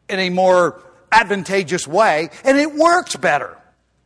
in 0.07 0.19
a 0.19 0.29
more 0.29 0.83
advantageous 1.11 1.87
way 1.87 2.29
and 2.43 2.59
it 2.59 2.75
works 2.75 3.15
better. 3.15 3.57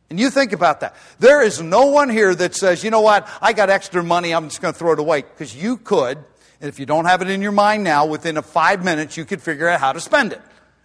And 0.08 0.20
you 0.20 0.30
think 0.30 0.52
about 0.52 0.80
that. 0.80 0.94
There 1.18 1.42
is 1.42 1.60
no 1.60 1.86
one 1.86 2.08
here 2.08 2.34
that 2.34 2.54
says, 2.54 2.84
you 2.84 2.90
know 2.90 3.00
what, 3.00 3.28
I 3.40 3.52
got 3.52 3.70
extra 3.70 4.02
money, 4.02 4.32
I'm 4.32 4.48
just 4.48 4.60
going 4.62 4.72
to 4.72 4.78
throw 4.78 4.92
it 4.92 4.98
away. 4.98 5.22
Because 5.22 5.56
you 5.56 5.78
could, 5.78 6.18
and 6.60 6.68
if 6.68 6.78
you 6.78 6.86
don't 6.86 7.06
have 7.06 7.22
it 7.22 7.30
in 7.30 7.42
your 7.42 7.52
mind 7.52 7.82
now, 7.82 8.06
within 8.06 8.36
a 8.36 8.42
five 8.42 8.84
minutes, 8.84 9.16
you 9.16 9.24
could 9.24 9.42
figure 9.42 9.68
out 9.68 9.80
how 9.80 9.92
to 9.92 10.00
spend 10.00 10.32
it. 10.32 10.40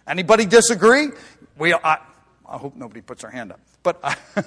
Anybody 0.06 0.46
disagree? 0.46 1.08
We, 1.58 1.74
I, 1.74 1.98
I 2.48 2.56
hope 2.56 2.74
nobody 2.74 3.02
puts 3.02 3.22
their 3.22 3.30
hand 3.30 3.52
up. 3.52 3.60
But 3.88 4.00
I, 4.04 4.16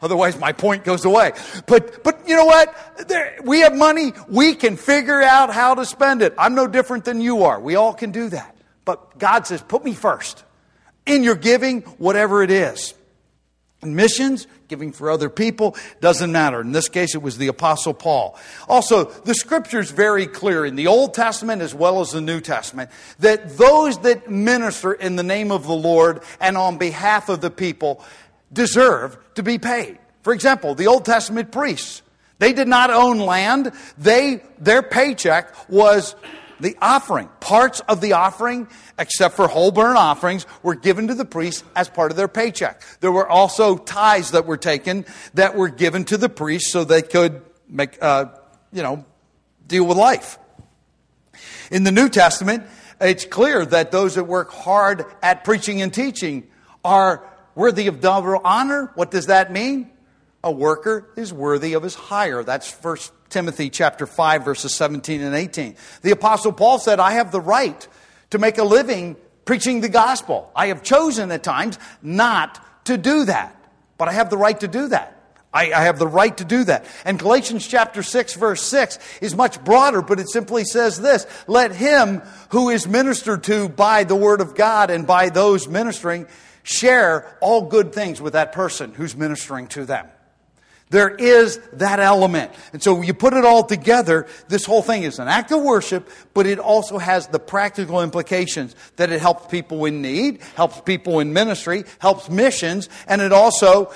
otherwise, 0.00 0.38
my 0.38 0.52
point 0.52 0.84
goes 0.84 1.04
away. 1.04 1.32
But, 1.66 2.04
but 2.04 2.20
you 2.28 2.36
know 2.36 2.44
what? 2.44 3.08
There, 3.08 3.36
we 3.42 3.62
have 3.62 3.74
money. 3.74 4.12
We 4.28 4.54
can 4.54 4.76
figure 4.76 5.20
out 5.20 5.52
how 5.52 5.74
to 5.74 5.84
spend 5.84 6.22
it. 6.22 6.34
I'm 6.38 6.54
no 6.54 6.68
different 6.68 7.04
than 7.04 7.20
you 7.20 7.42
are. 7.42 7.58
We 7.58 7.74
all 7.74 7.94
can 7.94 8.12
do 8.12 8.28
that. 8.28 8.56
But 8.84 9.18
God 9.18 9.44
says, 9.44 9.60
put 9.60 9.84
me 9.84 9.92
first 9.92 10.44
in 11.04 11.24
your 11.24 11.34
giving, 11.34 11.80
whatever 11.98 12.44
it 12.44 12.52
is. 12.52 12.94
In 13.82 13.96
missions, 13.96 14.46
giving 14.68 14.92
for 14.92 15.10
other 15.10 15.28
people, 15.28 15.76
doesn't 16.00 16.30
matter. 16.30 16.60
In 16.60 16.72
this 16.72 16.88
case, 16.88 17.14
it 17.14 17.22
was 17.22 17.38
the 17.38 17.48
Apostle 17.48 17.92
Paul. 17.92 18.38
Also, 18.68 19.04
the 19.04 19.34
scripture 19.34 19.80
is 19.80 19.90
very 19.90 20.26
clear 20.26 20.64
in 20.64 20.76
the 20.76 20.86
Old 20.86 21.12
Testament 21.12 21.60
as 21.60 21.74
well 21.74 22.00
as 22.00 22.12
the 22.12 22.20
New 22.20 22.40
Testament 22.40 22.90
that 23.18 23.56
those 23.58 23.98
that 23.98 24.30
minister 24.30 24.92
in 24.92 25.16
the 25.16 25.22
name 25.22 25.50
of 25.50 25.66
the 25.66 25.74
Lord 25.74 26.22
and 26.40 26.56
on 26.56 26.78
behalf 26.78 27.28
of 27.28 27.40
the 27.40 27.50
people 27.50 28.02
deserve 28.52 29.18
to 29.34 29.42
be 29.42 29.58
paid. 29.58 29.98
For 30.22 30.32
example, 30.32 30.74
the 30.74 30.86
Old 30.86 31.04
Testament 31.04 31.52
priests, 31.52 32.02
they 32.38 32.52
did 32.52 32.68
not 32.68 32.90
own 32.90 33.18
land. 33.18 33.72
They, 33.96 34.42
their 34.58 34.82
paycheck 34.82 35.68
was 35.68 36.16
the 36.60 36.76
offering. 36.80 37.28
Parts 37.40 37.80
of 37.80 38.00
the 38.00 38.14
offering, 38.14 38.68
except 38.98 39.36
for 39.36 39.48
whole 39.48 39.70
burnt 39.70 39.98
offerings, 39.98 40.46
were 40.62 40.74
given 40.74 41.08
to 41.08 41.14
the 41.14 41.24
priests 41.24 41.64
as 41.74 41.88
part 41.88 42.10
of 42.10 42.16
their 42.16 42.28
paycheck. 42.28 42.82
There 43.00 43.12
were 43.12 43.28
also 43.28 43.76
tithes 43.76 44.32
that 44.32 44.46
were 44.46 44.56
taken 44.56 45.04
that 45.34 45.54
were 45.54 45.68
given 45.68 46.04
to 46.06 46.16
the 46.16 46.28
priests 46.28 46.72
so 46.72 46.84
they 46.84 47.02
could 47.02 47.42
make, 47.68 48.02
uh, 48.02 48.26
you 48.72 48.82
know, 48.82 49.04
deal 49.66 49.84
with 49.84 49.96
life. 49.96 50.38
In 51.70 51.84
the 51.84 51.92
New 51.92 52.08
Testament, 52.08 52.64
it's 53.00 53.24
clear 53.24 53.64
that 53.66 53.90
those 53.90 54.14
that 54.14 54.24
work 54.24 54.50
hard 54.50 55.04
at 55.22 55.44
preaching 55.44 55.82
and 55.82 55.92
teaching 55.92 56.48
are 56.84 57.28
worthy 57.56 57.88
of 57.88 58.00
double 58.00 58.40
honor. 58.44 58.92
What 58.94 59.10
does 59.10 59.26
that 59.26 59.50
mean? 59.50 59.90
A 60.44 60.52
worker 60.52 61.10
is 61.16 61.32
worthy 61.32 61.72
of 61.72 61.82
his 61.82 61.96
hire. 61.96 62.44
That's 62.44 62.70
first 62.70 63.12
Timothy 63.30 63.70
chapter 63.70 64.06
5 64.06 64.44
verses 64.44 64.72
17 64.72 65.20
and 65.20 65.34
18. 65.34 65.74
The 66.02 66.12
apostle 66.12 66.52
Paul 66.52 66.78
said, 66.78 67.00
I 67.00 67.12
have 67.12 67.32
the 67.32 67.40
right 67.40 67.88
to 68.30 68.38
make 68.38 68.58
a 68.58 68.64
living 68.64 69.16
preaching 69.44 69.80
the 69.80 69.88
gospel. 69.88 70.52
I 70.54 70.68
have 70.68 70.84
chosen 70.84 71.32
at 71.32 71.42
times 71.42 71.80
not 72.02 72.84
to 72.84 72.96
do 72.96 73.24
that, 73.24 73.56
but 73.98 74.06
I 74.06 74.12
have 74.12 74.30
the 74.30 74.36
right 74.36 74.58
to 74.60 74.68
do 74.68 74.88
that. 74.88 75.14
I, 75.52 75.72
I, 75.72 75.84
have 75.84 75.98
the 75.98 76.06
right 76.06 76.36
to 76.36 76.44
do 76.44 76.64
that. 76.64 76.84
And 77.06 77.18
Galatians 77.18 77.66
chapter 77.66 78.02
6 78.02 78.34
verse 78.34 78.62
6 78.62 78.98
is 79.22 79.34
much 79.34 79.62
broader, 79.64 80.02
but 80.02 80.20
it 80.20 80.28
simply 80.28 80.64
says 80.64 81.00
this, 81.00 81.26
let 81.46 81.72
him 81.72 82.20
who 82.50 82.68
is 82.68 82.86
ministered 82.86 83.44
to 83.44 83.68
by 83.68 84.04
the 84.04 84.16
word 84.16 84.42
of 84.42 84.54
God 84.54 84.90
and 84.90 85.06
by 85.06 85.30
those 85.30 85.66
ministering 85.66 86.26
share 86.66 87.36
all 87.40 87.62
good 87.62 87.92
things 87.92 88.20
with 88.20 88.32
that 88.32 88.52
person 88.52 88.92
who's 88.92 89.16
ministering 89.16 89.68
to 89.68 89.84
them. 89.84 90.06
There 90.90 91.08
is 91.08 91.58
that 91.74 92.00
element. 92.00 92.52
And 92.72 92.82
so 92.82 93.02
you 93.02 93.14
put 93.14 93.34
it 93.34 93.44
all 93.44 93.64
together, 93.64 94.26
this 94.48 94.64
whole 94.64 94.82
thing 94.82 95.04
is 95.04 95.18
an 95.18 95.28
act 95.28 95.52
of 95.52 95.62
worship, 95.62 96.08
but 96.34 96.46
it 96.46 96.58
also 96.58 96.98
has 96.98 97.28
the 97.28 97.38
practical 97.38 98.02
implications 98.02 98.74
that 98.96 99.10
it 99.10 99.20
helps 99.20 99.46
people 99.46 99.84
in 99.84 100.02
need, 100.02 100.42
helps 100.54 100.80
people 100.80 101.20
in 101.20 101.32
ministry, 101.32 101.84
helps 101.98 102.28
missions, 102.28 102.88
and 103.06 103.20
it 103.20 103.32
also 103.32 103.92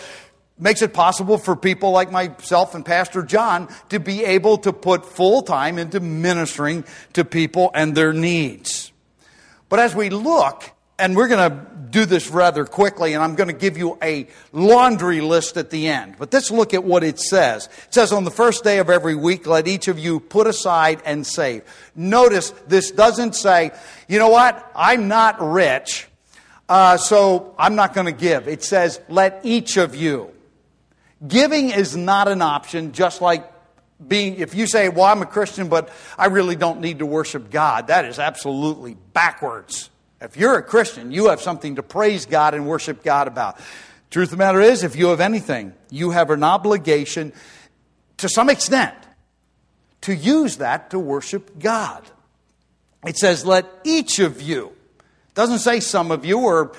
makes 0.59 0.83
it 0.83 0.93
possible 0.93 1.39
for 1.39 1.57
people 1.57 1.91
like 1.91 2.13
myself 2.13 2.75
and 2.75 2.85
Pastor 2.85 3.23
John 3.23 3.69
to 3.89 3.99
be 3.99 4.25
able 4.25 4.59
to 4.59 4.73
put 4.73 5.05
full 5.05 5.43
time 5.43 5.79
into 5.79 5.99
ministering 6.01 6.85
to 7.15 7.25
people 7.25 7.71
and 7.75 7.97
their 7.97 8.13
needs. 8.13 8.93
But 9.69 9.81
as 9.81 9.95
we 9.95 10.11
look 10.11 10.73
and 11.01 11.17
we're 11.17 11.29
going 11.29 11.51
to 11.51 11.67
do 11.91 12.05
this 12.05 12.31
rather 12.31 12.65
quickly, 12.65 13.15
and 13.15 13.23
I'm 13.23 13.35
going 13.35 13.49
to 13.49 13.55
give 13.55 13.77
you 13.77 13.99
a 14.03 14.29
laundry 14.53 15.21
list 15.21 15.57
at 15.57 15.71
the 15.71 15.89
end. 15.89 16.17
But 16.19 16.33
let's 16.33 16.51
look 16.51 16.75
at 16.75 16.85
what 16.85 17.03
it 17.03 17.19
says. 17.19 17.67
It 17.89 17.95
says, 17.95 18.13
On 18.13 18.25
the 18.25 18.31
first 18.31 18.65
day 18.65 18.79
of 18.79 18.91
every 18.91 19.15
week, 19.15 19.47
let 19.47 19.67
each 19.67 19.89
of 19.89 19.99
you 19.99 20.21
put 20.21 20.47
aside 20.47 21.03
and 21.05 21.27
save. 21.27 21.63
Notice 21.95 22.51
this 22.69 22.91
doesn't 22.91 23.35
say, 23.35 23.73
you 24.09 24.19
know 24.19 24.29
what, 24.29 24.71
I'm 24.75 25.09
not 25.09 25.41
rich, 25.41 26.09
uh, 26.69 26.97
so 26.97 27.55
I'm 27.59 27.75
not 27.75 27.95
going 27.95 28.07
to 28.07 28.13
give. 28.13 28.49
It 28.49 28.63
says, 28.63 29.01
let 29.09 29.41
each 29.43 29.77
of 29.77 29.95
you. 29.95 30.33
Giving 31.27 31.71
is 31.71 31.97
not 31.97 32.29
an 32.29 32.41
option, 32.41 32.93
just 32.93 33.21
like 33.21 33.51
being, 34.07 34.37
if 34.37 34.55
you 34.55 34.67
say, 34.67 34.89
well, 34.89 35.05
I'm 35.05 35.21
a 35.21 35.27
Christian, 35.27 35.69
but 35.69 35.91
I 36.17 36.27
really 36.27 36.57
don't 36.57 36.81
need 36.81 37.01
to 37.01 37.07
worship 37.07 37.51
God, 37.51 37.89
that 37.89 38.05
is 38.05 38.19
absolutely 38.19 38.97
backwards. 39.13 39.91
If 40.21 40.37
you're 40.37 40.59
a 40.59 40.63
Christian, 40.63 41.13
you 41.13 41.29
have 41.29 41.41
something 41.41 41.77
to 41.77 41.83
praise 41.83 42.27
God 42.27 42.55
and 42.55 42.67
worship 42.67 43.03
God 43.03 43.27
about. 43.27 43.59
Truth 44.11 44.27
of 44.27 44.31
the 44.33 44.37
matter 44.37 44.61
is, 44.61 44.83
if 44.83 44.97
you 44.97 45.09
have 45.09 45.21
anything, 45.21 45.73
you 45.91 46.11
have 46.11 46.31
an 46.31 46.43
obligation 46.43 47.33
to 48.19 48.29
some 48.29 48.51
extent 48.51 48.95
to 50.03 50.15
use 50.15 50.59
that 50.59 50.91
to 50.91 50.99
worship 50.99 51.59
God. 51.59 52.03
It 53.07 53.17
says, 53.17 53.47
let 53.47 53.67
each 53.85 54.19
of 54.19 54.43
you. 54.43 54.73
Doesn't 55.35 55.61
say 55.61 55.81
some 55.81 56.11
of 56.11 56.25
you 56.25 56.41
or, 56.41 56.73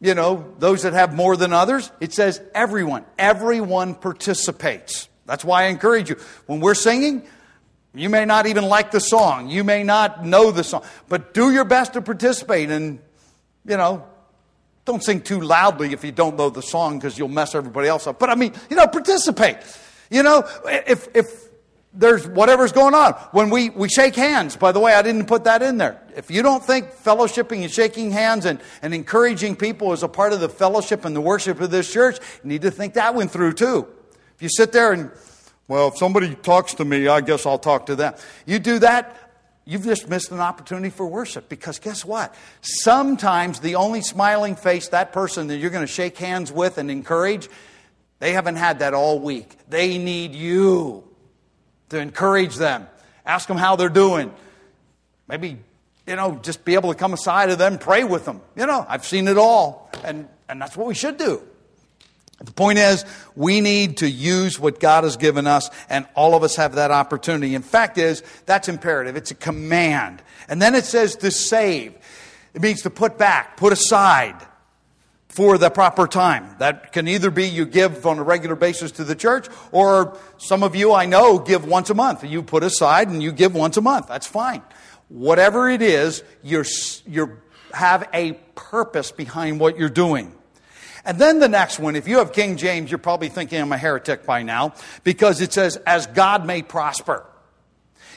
you 0.00 0.14
know, 0.14 0.52
those 0.58 0.82
that 0.82 0.92
have 0.92 1.14
more 1.14 1.36
than 1.36 1.52
others. 1.52 1.90
It 2.00 2.12
says 2.12 2.42
everyone. 2.54 3.04
Everyone 3.18 3.94
participates. 3.94 5.08
That's 5.24 5.44
why 5.44 5.64
I 5.64 5.66
encourage 5.68 6.10
you. 6.10 6.16
When 6.46 6.60
we're 6.60 6.74
singing, 6.74 7.26
you 7.94 8.10
may 8.10 8.24
not 8.24 8.46
even 8.46 8.64
like 8.64 8.90
the 8.90 9.00
song. 9.00 9.48
You 9.48 9.64
may 9.64 9.84
not 9.84 10.24
know 10.24 10.50
the 10.50 10.64
song. 10.64 10.82
But 11.08 11.32
do 11.32 11.52
your 11.52 11.64
best 11.64 11.92
to 11.92 12.02
participate 12.02 12.70
and, 12.70 12.98
you 13.64 13.76
know, 13.76 14.04
don't 14.84 15.02
sing 15.02 15.22
too 15.22 15.40
loudly 15.40 15.92
if 15.92 16.04
you 16.04 16.12
don't 16.12 16.36
know 16.36 16.50
the 16.50 16.62
song 16.62 16.98
because 16.98 17.18
you'll 17.18 17.28
mess 17.28 17.54
everybody 17.54 17.88
else 17.88 18.06
up. 18.06 18.18
But 18.18 18.30
I 18.30 18.34
mean, 18.34 18.52
you 18.68 18.76
know, 18.76 18.86
participate. 18.86 19.58
You 20.10 20.22
know, 20.22 20.46
if, 20.66 21.08
if 21.14 21.44
there's 21.94 22.26
whatever's 22.26 22.72
going 22.72 22.94
on. 22.94 23.12
When 23.30 23.50
we, 23.50 23.70
we 23.70 23.88
shake 23.88 24.16
hands, 24.16 24.56
by 24.56 24.72
the 24.72 24.80
way, 24.80 24.94
I 24.94 25.02
didn't 25.02 25.26
put 25.26 25.44
that 25.44 25.62
in 25.62 25.78
there. 25.78 26.02
If 26.16 26.30
you 26.30 26.42
don't 26.42 26.62
think 26.62 26.90
fellowshipping 26.90 27.62
and 27.62 27.70
shaking 27.70 28.10
hands 28.10 28.44
and, 28.44 28.60
and 28.82 28.92
encouraging 28.92 29.56
people 29.56 29.92
is 29.92 30.02
a 30.02 30.08
part 30.08 30.32
of 30.32 30.40
the 30.40 30.48
fellowship 30.48 31.04
and 31.04 31.14
the 31.14 31.20
worship 31.20 31.60
of 31.60 31.70
this 31.70 31.90
church, 31.90 32.18
you 32.42 32.48
need 32.48 32.62
to 32.62 32.70
think 32.70 32.94
that 32.94 33.14
one 33.14 33.28
through 33.28 33.52
too. 33.54 33.86
If 34.34 34.42
you 34.42 34.48
sit 34.48 34.72
there 34.72 34.92
and 34.92 35.12
well, 35.66 35.88
if 35.88 35.96
somebody 35.96 36.34
talks 36.34 36.74
to 36.74 36.84
me, 36.84 37.08
I 37.08 37.20
guess 37.20 37.46
I'll 37.46 37.58
talk 37.58 37.86
to 37.86 37.96
them. 37.96 38.14
You 38.44 38.58
do 38.58 38.78
that, 38.80 39.16
you've 39.64 39.84
just 39.84 40.08
missed 40.08 40.30
an 40.30 40.40
opportunity 40.40 40.90
for 40.90 41.06
worship 41.06 41.48
because 41.48 41.78
guess 41.78 42.04
what? 42.04 42.34
Sometimes 42.60 43.60
the 43.60 43.76
only 43.76 44.02
smiling 44.02 44.56
face 44.56 44.88
that 44.88 45.12
person 45.12 45.46
that 45.48 45.56
you're 45.56 45.70
going 45.70 45.86
to 45.86 45.92
shake 45.92 46.18
hands 46.18 46.52
with 46.52 46.76
and 46.76 46.90
encourage, 46.90 47.48
they 48.18 48.32
haven't 48.32 48.56
had 48.56 48.80
that 48.80 48.92
all 48.92 49.18
week. 49.18 49.56
They 49.68 49.96
need 49.96 50.34
you 50.34 51.04
to 51.88 51.98
encourage 51.98 52.56
them. 52.56 52.86
Ask 53.24 53.48
them 53.48 53.56
how 53.56 53.76
they're 53.76 53.88
doing. 53.88 54.34
Maybe, 55.28 55.58
you 56.06 56.16
know, 56.16 56.38
just 56.42 56.64
be 56.66 56.74
able 56.74 56.92
to 56.92 56.98
come 56.98 57.14
aside 57.14 57.48
of 57.48 57.56
them, 57.56 57.78
pray 57.78 58.04
with 58.04 58.26
them. 58.26 58.42
You 58.54 58.66
know, 58.66 58.84
I've 58.86 59.06
seen 59.06 59.28
it 59.28 59.38
all. 59.38 59.90
And, 60.04 60.28
and 60.46 60.60
that's 60.60 60.76
what 60.76 60.86
we 60.86 60.94
should 60.94 61.16
do. 61.16 61.42
The 62.40 62.52
point 62.52 62.78
is, 62.78 63.04
we 63.36 63.60
need 63.60 63.98
to 63.98 64.10
use 64.10 64.58
what 64.58 64.80
God 64.80 65.04
has 65.04 65.16
given 65.16 65.46
us, 65.46 65.70
and 65.88 66.06
all 66.14 66.34
of 66.34 66.42
us 66.42 66.56
have 66.56 66.74
that 66.74 66.90
opportunity. 66.90 67.54
In 67.54 67.62
fact, 67.62 67.96
is 67.96 68.22
that's 68.44 68.68
imperative. 68.68 69.16
It's 69.16 69.30
a 69.30 69.36
command. 69.36 70.22
And 70.48 70.60
then 70.60 70.74
it 70.74 70.84
says 70.84 71.16
to 71.16 71.30
save. 71.30 71.94
It 72.52 72.60
means 72.60 72.82
to 72.82 72.90
put 72.90 73.18
back, 73.18 73.56
put 73.56 73.72
aside 73.72 74.36
for 75.28 75.58
the 75.58 75.70
proper 75.70 76.06
time. 76.06 76.56
That 76.58 76.92
can 76.92 77.08
either 77.08 77.30
be 77.30 77.48
you 77.48 77.66
give 77.66 78.06
on 78.06 78.18
a 78.18 78.22
regular 78.22 78.54
basis 78.54 78.92
to 78.92 79.04
the 79.04 79.16
church, 79.16 79.48
or 79.72 80.16
some 80.38 80.62
of 80.62 80.76
you 80.76 80.92
I 80.92 81.06
know 81.06 81.38
give 81.38 81.64
once 81.64 81.90
a 81.90 81.94
month. 81.94 82.24
You 82.24 82.42
put 82.42 82.62
aside 82.62 83.08
and 83.08 83.22
you 83.22 83.32
give 83.32 83.54
once 83.54 83.76
a 83.76 83.80
month. 83.80 84.08
That's 84.08 84.26
fine. 84.26 84.62
Whatever 85.08 85.68
it 85.68 85.82
is, 85.82 86.22
you're, 86.42 86.66
you 87.06 87.38
have 87.72 88.08
a 88.12 88.32
purpose 88.54 89.10
behind 89.10 89.60
what 89.60 89.76
you're 89.76 89.88
doing. 89.88 90.32
And 91.04 91.18
then 91.18 91.38
the 91.38 91.48
next 91.48 91.78
one, 91.78 91.96
if 91.96 92.08
you 92.08 92.18
have 92.18 92.32
King 92.32 92.56
James, 92.56 92.90
you're 92.90 92.98
probably 92.98 93.28
thinking 93.28 93.60
I'm 93.60 93.72
a 93.72 93.78
heretic 93.78 94.24
by 94.24 94.42
now 94.42 94.74
because 95.02 95.40
it 95.40 95.52
says, 95.52 95.76
as 95.86 96.06
God 96.06 96.46
may 96.46 96.62
prosper. 96.62 97.26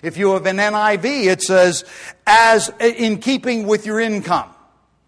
If 0.02 0.18
you 0.18 0.34
have 0.34 0.46
an 0.46 0.58
NIV, 0.58 1.26
it 1.26 1.42
says, 1.42 1.84
as 2.26 2.72
in 2.80 3.20
keeping 3.20 3.68
with 3.68 3.86
your 3.86 4.00
income. 4.00 4.50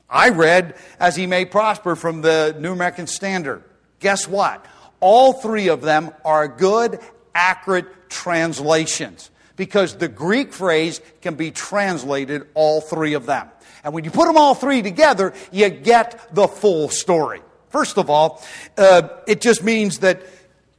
I 0.10 0.30
read, 0.30 0.76
as 1.00 1.15
he 1.15 1.28
may 1.28 1.46
prosper 1.46 1.96
from 1.96 2.22
the 2.22 2.56
New 2.60 2.74
American 2.74 3.08
Standard. 3.08 3.63
Guess 4.00 4.28
what? 4.28 4.65
All 5.00 5.34
three 5.34 5.70
of 5.70 5.82
them 5.82 6.12
are 6.26 6.48
good, 6.48 7.00
accurate 7.36 8.10
translations 8.10 9.30
because 9.56 9.96
the 9.96 10.08
Greek 10.08 10.52
phrase 10.52 11.02
can 11.22 11.36
be 11.36 11.52
translated 11.52 12.48
all 12.54 12.82
three 12.82 13.13
of 13.13 13.26
them. 13.26 13.50
And 13.84 13.94
when 13.94 14.04
you 14.04 14.12
put 14.12 14.26
them 14.26 14.38
all 14.38 14.56
three 14.56 14.82
together, 14.82 15.34
you 15.52 15.70
get 15.70 16.34
the 16.34 16.48
full 16.48 16.89
story. 16.89 17.42
First 17.69 17.97
of 17.97 18.10
all, 18.10 18.43
uh, 18.77 19.10
it 19.27 19.41
just 19.41 19.63
means 19.63 19.99
that 19.99 20.23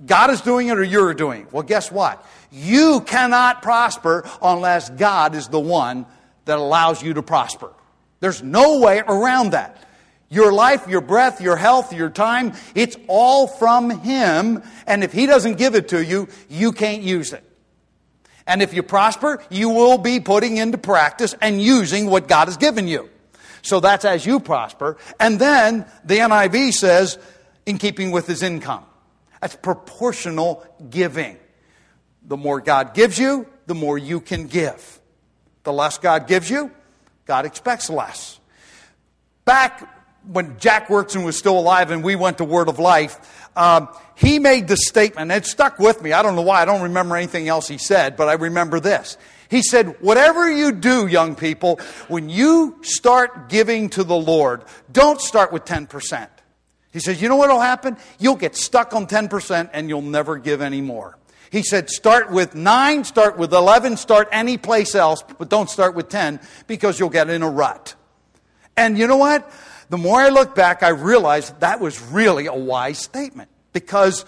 God 0.05 0.31
is 0.31 0.41
doing 0.41 0.69
it 0.69 0.79
or 0.79 0.83
you're 0.83 1.15
doing 1.15 1.43
it. 1.43 1.53
Well, 1.53 1.63
guess 1.63 1.91
what? 1.91 2.25
You 2.51 3.01
cannot 3.03 3.63
prosper 3.63 4.29
unless 4.43 4.91
God 4.91 5.35
is 5.35 5.49
the 5.49 5.61
one 5.61 6.07
that 6.47 6.59
allows 6.59 7.03
you 7.03 7.15
to 7.15 7.23
prosper. 7.23 7.73
There's 8.21 8.43
no 8.43 8.81
way 8.81 9.03
around 9.07 9.51
that. 9.53 9.87
Your 10.29 10.53
life, 10.53 10.87
your 10.87 11.01
breath, 11.01 11.41
your 11.41 11.57
health, 11.57 11.93
your 11.93 12.11
time, 12.11 12.55
it's 12.75 12.97
all 13.09 13.47
from 13.47 13.91
Him. 13.91 14.63
And 14.87 15.03
if 15.03 15.13
He 15.13 15.27
doesn't 15.27 15.59
give 15.59 15.75
it 15.75 15.89
to 15.89 16.05
you, 16.05 16.29
you 16.49 16.73
can't 16.73 17.03
use 17.03 17.33
it. 17.33 17.45
And 18.47 18.63
if 18.63 18.73
you 18.73 18.83
prosper, 18.83 19.43
you 19.51 19.69
will 19.69 19.99
be 19.99 20.21
putting 20.21 20.57
into 20.57 20.79
practice 20.79 21.35
and 21.41 21.61
using 21.61 22.07
what 22.07 22.27
God 22.27 22.49
has 22.49 22.57
given 22.57 22.89
you. 22.89 23.11
So 23.63 23.81
that's 23.81 24.05
as 24.05 24.25
you 24.25 24.41
prosper. 24.41 24.97
And 25.19 25.39
then 25.39 25.87
the 26.05 26.19
NIV 26.19 26.73
says, 26.73 27.19
in 27.67 27.79
keeping 27.79 28.11
with 28.11 28.27
his 28.27 28.43
income. 28.43 28.85
That's 29.41 29.57
proportional 29.57 30.67
giving. 30.91 31.39
The 32.27 32.37
more 32.37 32.61
God 32.61 32.95
gives 32.95 33.19
you, 33.19 33.47
the 33.67 33.75
more 33.75 33.97
you 33.97 34.21
can 34.21 34.47
give. 34.47 35.01
The 35.63 35.73
less 35.73 35.99
God 35.99 36.27
gives 36.27 36.51
you, 36.51 36.71
God 37.27 37.47
expects 37.47 37.89
less. 37.89 38.39
Back 39.45 39.89
when 40.27 40.59
Jack 40.59 40.89
Wyrtzen 40.89 41.25
was 41.25 41.39
still 41.39 41.59
alive 41.59 41.91
and 41.91 42.05
we 42.05 42.17
went 42.17 42.39
to 42.39 42.45
Word 42.45 42.69
of 42.69 42.79
Life, 42.79 43.49
um, 43.57 43.89
he 44.15 44.39
made 44.39 44.69
the 44.69 44.77
statement, 44.77 45.31
and 45.31 45.43
it 45.43 45.47
stuck 45.47 45.79
with 45.79 46.03
me. 46.03 46.13
I 46.13 46.23
don't 46.23 46.37
know 46.37 46.43
why, 46.43 46.61
I 46.61 46.65
don't 46.65 46.83
remember 46.83 47.17
anything 47.17 47.49
else 47.49 47.67
he 47.67 47.79
said, 47.79 48.17
but 48.17 48.29
I 48.29 48.35
remember 48.35 48.81
this. 48.81 49.17
He 49.51 49.63
said, 49.63 50.01
whatever 50.01 50.51
you 50.51 50.71
do, 50.71 51.09
young 51.09 51.35
people, 51.35 51.81
when 52.07 52.29
you 52.29 52.79
start 52.83 53.49
giving 53.49 53.91
to 53.91 54.05
the 54.05 54.17
Lord, 54.17 54.65
don't 54.93 55.21
start 55.21 55.53
with 55.53 55.65
10%. 55.65 56.29
He 56.93 57.01
says, 57.01 57.21
you 57.21 57.29
know 57.29 57.37
what 57.37 57.51
will 57.51 57.61
happen? 57.61 57.97
You'll 58.21 58.37
get 58.37 58.55
stuck 58.55 58.95
on 58.95 59.09
10% 59.09 59.71
and 59.73 59.89
you'll 59.89 60.03
never 60.03 60.39
give 60.39 60.61
any 60.61 60.81
more. 60.81 61.19
He 61.51 61.65
said, 61.65 61.91
start 61.91 62.31
with 62.31 62.55
9, 62.55 63.03
start 63.03 63.37
with 63.37 63.53
11, 63.53 63.97
start 63.97 64.29
any 64.31 64.57
place 64.57 64.95
else, 64.95 65.25
but 65.39 65.49
don't 65.49 65.69
start 65.69 65.97
with 65.97 66.09
10 66.09 66.39
because 66.69 67.01
you'll 67.01 67.11
get 67.11 67.29
in 67.29 67.43
a 67.43 67.51
rut. 67.51 67.97
And 68.77 68.97
you 68.97 69.09
know 69.09 69.17
what? 69.17 69.51
The 69.89 69.99
more 69.99 70.21
I 70.21 70.29
look 70.29 70.55
back, 70.55 70.85
I 70.85 70.91
realize 70.91 71.51
that 71.59 71.81
was 71.81 72.01
really 72.01 72.47
a 72.47 72.55
wise 72.55 72.99
statement 72.99 73.51
because 73.73 74.25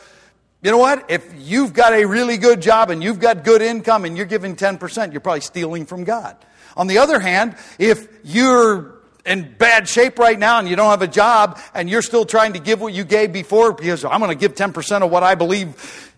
you 0.62 0.70
know 0.70 0.78
what? 0.78 1.10
If 1.10 1.34
you've 1.36 1.72
got 1.72 1.92
a 1.92 2.04
really 2.04 2.36
good 2.36 2.62
job 2.62 2.90
and 2.90 3.02
you've 3.02 3.18
got 3.18 3.42
good 3.42 3.62
income 3.62 4.04
and 4.04 4.16
you're 4.16 4.26
giving 4.26 4.54
10%, 4.54 5.10
you're 5.12 5.20
probably 5.20 5.40
stealing 5.40 5.86
from 5.86 6.04
God. 6.04 6.36
On 6.76 6.86
the 6.86 6.98
other 6.98 7.18
hand, 7.18 7.56
if 7.78 8.08
you're 8.22 8.94
in 9.26 9.54
bad 9.58 9.88
shape 9.88 10.18
right 10.18 10.38
now 10.38 10.58
and 10.58 10.68
you 10.68 10.76
don't 10.76 10.90
have 10.90 11.02
a 11.02 11.08
job 11.08 11.58
and 11.74 11.90
you're 11.90 12.02
still 12.02 12.24
trying 12.24 12.52
to 12.52 12.60
give 12.60 12.80
what 12.80 12.94
you 12.94 13.04
gave 13.04 13.32
before 13.32 13.72
because 13.72 14.04
I'm 14.04 14.20
going 14.20 14.30
to 14.30 14.36
give 14.38 14.54
10% 14.54 15.02
of 15.02 15.10
what 15.10 15.24
I 15.24 15.34
believe, 15.34 16.14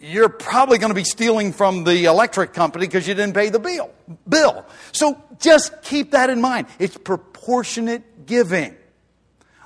you're 0.00 0.28
probably 0.28 0.78
going 0.78 0.90
to 0.90 0.94
be 0.94 1.04
stealing 1.04 1.52
from 1.52 1.84
the 1.84 2.04
electric 2.04 2.52
company 2.52 2.86
because 2.86 3.06
you 3.06 3.14
didn't 3.14 3.34
pay 3.34 3.50
the 3.50 3.58
bill. 3.60 3.90
Bill. 4.28 4.66
So 4.92 5.20
just 5.38 5.80
keep 5.82 6.10
that 6.10 6.28
in 6.28 6.40
mind. 6.40 6.66
It's 6.80 6.96
proportionate 6.96 8.26
giving. 8.26 8.76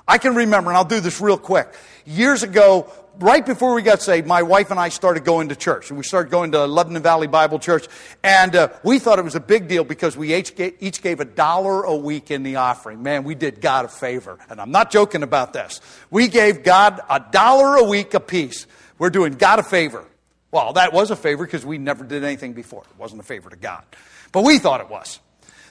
I 0.07 0.17
can 0.17 0.35
remember, 0.35 0.69
and 0.69 0.77
I'll 0.77 0.85
do 0.85 0.99
this 0.99 1.21
real 1.21 1.37
quick. 1.37 1.73
Years 2.05 2.43
ago, 2.43 2.91
right 3.21 3.45
before 3.45 3.73
we 3.73 3.81
got 3.81 4.01
saved, 4.01 4.27
my 4.27 4.41
wife 4.41 4.71
and 4.71 4.79
I 4.79 4.89
started 4.89 5.23
going 5.23 5.49
to 5.49 5.55
church. 5.55 5.89
And 5.89 5.97
we 5.97 6.03
started 6.03 6.31
going 6.31 6.51
to 6.53 6.65
Lebanon 6.65 7.03
Valley 7.03 7.27
Bible 7.27 7.59
Church. 7.59 7.87
And 8.23 8.55
uh, 8.55 8.69
we 8.83 8.99
thought 8.99 9.19
it 9.19 9.23
was 9.23 9.35
a 9.35 9.39
big 9.39 9.67
deal 9.67 9.83
because 9.83 10.17
we 10.17 10.33
each 10.33 10.55
gave, 10.55 10.75
each 10.79 11.01
gave 11.01 11.19
a 11.19 11.25
dollar 11.25 11.83
a 11.83 11.95
week 11.95 12.31
in 12.31 12.43
the 12.43 12.57
offering. 12.57 13.03
Man, 13.03 13.23
we 13.23 13.35
did 13.35 13.61
God 13.61 13.85
a 13.85 13.87
favor. 13.87 14.37
And 14.49 14.59
I'm 14.59 14.71
not 14.71 14.91
joking 14.91 15.23
about 15.23 15.53
this. 15.53 15.79
We 16.09 16.27
gave 16.27 16.63
God 16.63 16.99
a 17.09 17.19
dollar 17.31 17.77
a 17.77 17.83
week 17.83 18.13
apiece. 18.13 18.67
We're 18.97 19.09
doing 19.09 19.33
God 19.33 19.59
a 19.59 19.63
favor. 19.63 20.05
Well, 20.51 20.73
that 20.73 20.91
was 20.91 21.11
a 21.11 21.15
favor 21.15 21.45
because 21.45 21.65
we 21.65 21.77
never 21.77 22.03
did 22.03 22.23
anything 22.23 22.53
before. 22.53 22.83
It 22.83 22.99
wasn't 22.99 23.21
a 23.21 23.25
favor 23.25 23.49
to 23.49 23.55
God. 23.55 23.83
But 24.31 24.43
we 24.43 24.59
thought 24.59 24.81
it 24.81 24.89
was. 24.89 25.19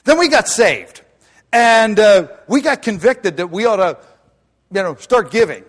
Then 0.03 0.17
we 0.17 0.27
got 0.27 0.47
saved. 0.47 1.01
And 1.53 1.99
uh, 1.99 2.27
we 2.47 2.61
got 2.61 2.81
convicted 2.81 3.37
that 3.37 3.51
we 3.51 3.65
ought 3.65 3.75
to, 3.75 3.97
you 4.73 4.81
know, 4.81 4.95
start 4.95 5.31
giving. 5.31 5.63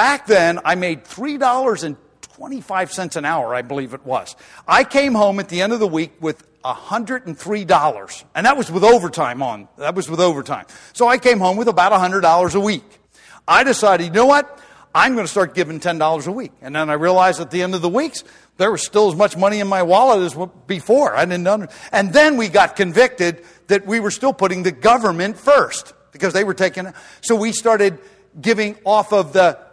Back 0.00 0.24
then, 0.24 0.60
I 0.64 0.76
made 0.76 1.04
$3.25 1.04 3.16
an 3.16 3.24
hour, 3.26 3.54
I 3.54 3.60
believe 3.60 3.92
it 3.92 4.06
was. 4.06 4.34
I 4.66 4.82
came 4.82 5.14
home 5.14 5.38
at 5.40 5.50
the 5.50 5.60
end 5.60 5.74
of 5.74 5.78
the 5.78 5.86
week 5.86 6.12
with 6.22 6.42
$103. 6.62 8.24
And 8.34 8.46
that 8.46 8.56
was 8.56 8.70
with 8.70 8.82
overtime 8.82 9.42
on. 9.42 9.68
That 9.76 9.94
was 9.94 10.08
with 10.08 10.20
overtime. 10.20 10.64
So 10.94 11.06
I 11.06 11.18
came 11.18 11.38
home 11.38 11.58
with 11.58 11.68
about 11.68 11.92
$100 11.92 12.54
a 12.54 12.60
week. 12.60 12.98
I 13.46 13.62
decided, 13.62 14.04
you 14.04 14.10
know 14.12 14.24
what? 14.24 14.58
I'm 14.94 15.12
going 15.12 15.26
to 15.26 15.30
start 15.30 15.54
giving 15.54 15.80
$10 15.80 16.26
a 16.26 16.32
week. 16.32 16.52
And 16.62 16.74
then 16.74 16.88
I 16.88 16.94
realized 16.94 17.38
at 17.38 17.50
the 17.50 17.60
end 17.60 17.74
of 17.74 17.82
the 17.82 17.90
weeks, 17.90 18.24
there 18.56 18.72
was 18.72 18.82
still 18.82 19.10
as 19.10 19.16
much 19.16 19.36
money 19.36 19.60
in 19.60 19.68
my 19.68 19.82
wallet 19.82 20.22
as 20.22 20.34
before. 20.66 21.14
I 21.14 21.26
didn't 21.26 21.46
under, 21.46 21.68
and 21.92 22.10
then 22.10 22.38
we 22.38 22.48
got 22.48 22.74
convicted 22.74 23.44
that 23.66 23.84
we 23.84 24.00
were 24.00 24.10
still 24.10 24.32
putting 24.32 24.62
the 24.62 24.72
government 24.72 25.36
first 25.36 25.92
because 26.10 26.32
they 26.32 26.42
were 26.42 26.54
taking, 26.54 26.90
so 27.20 27.36
we 27.36 27.52
started 27.52 27.98
giving 28.40 28.78
off 28.86 29.12
of 29.12 29.34
the 29.34 29.68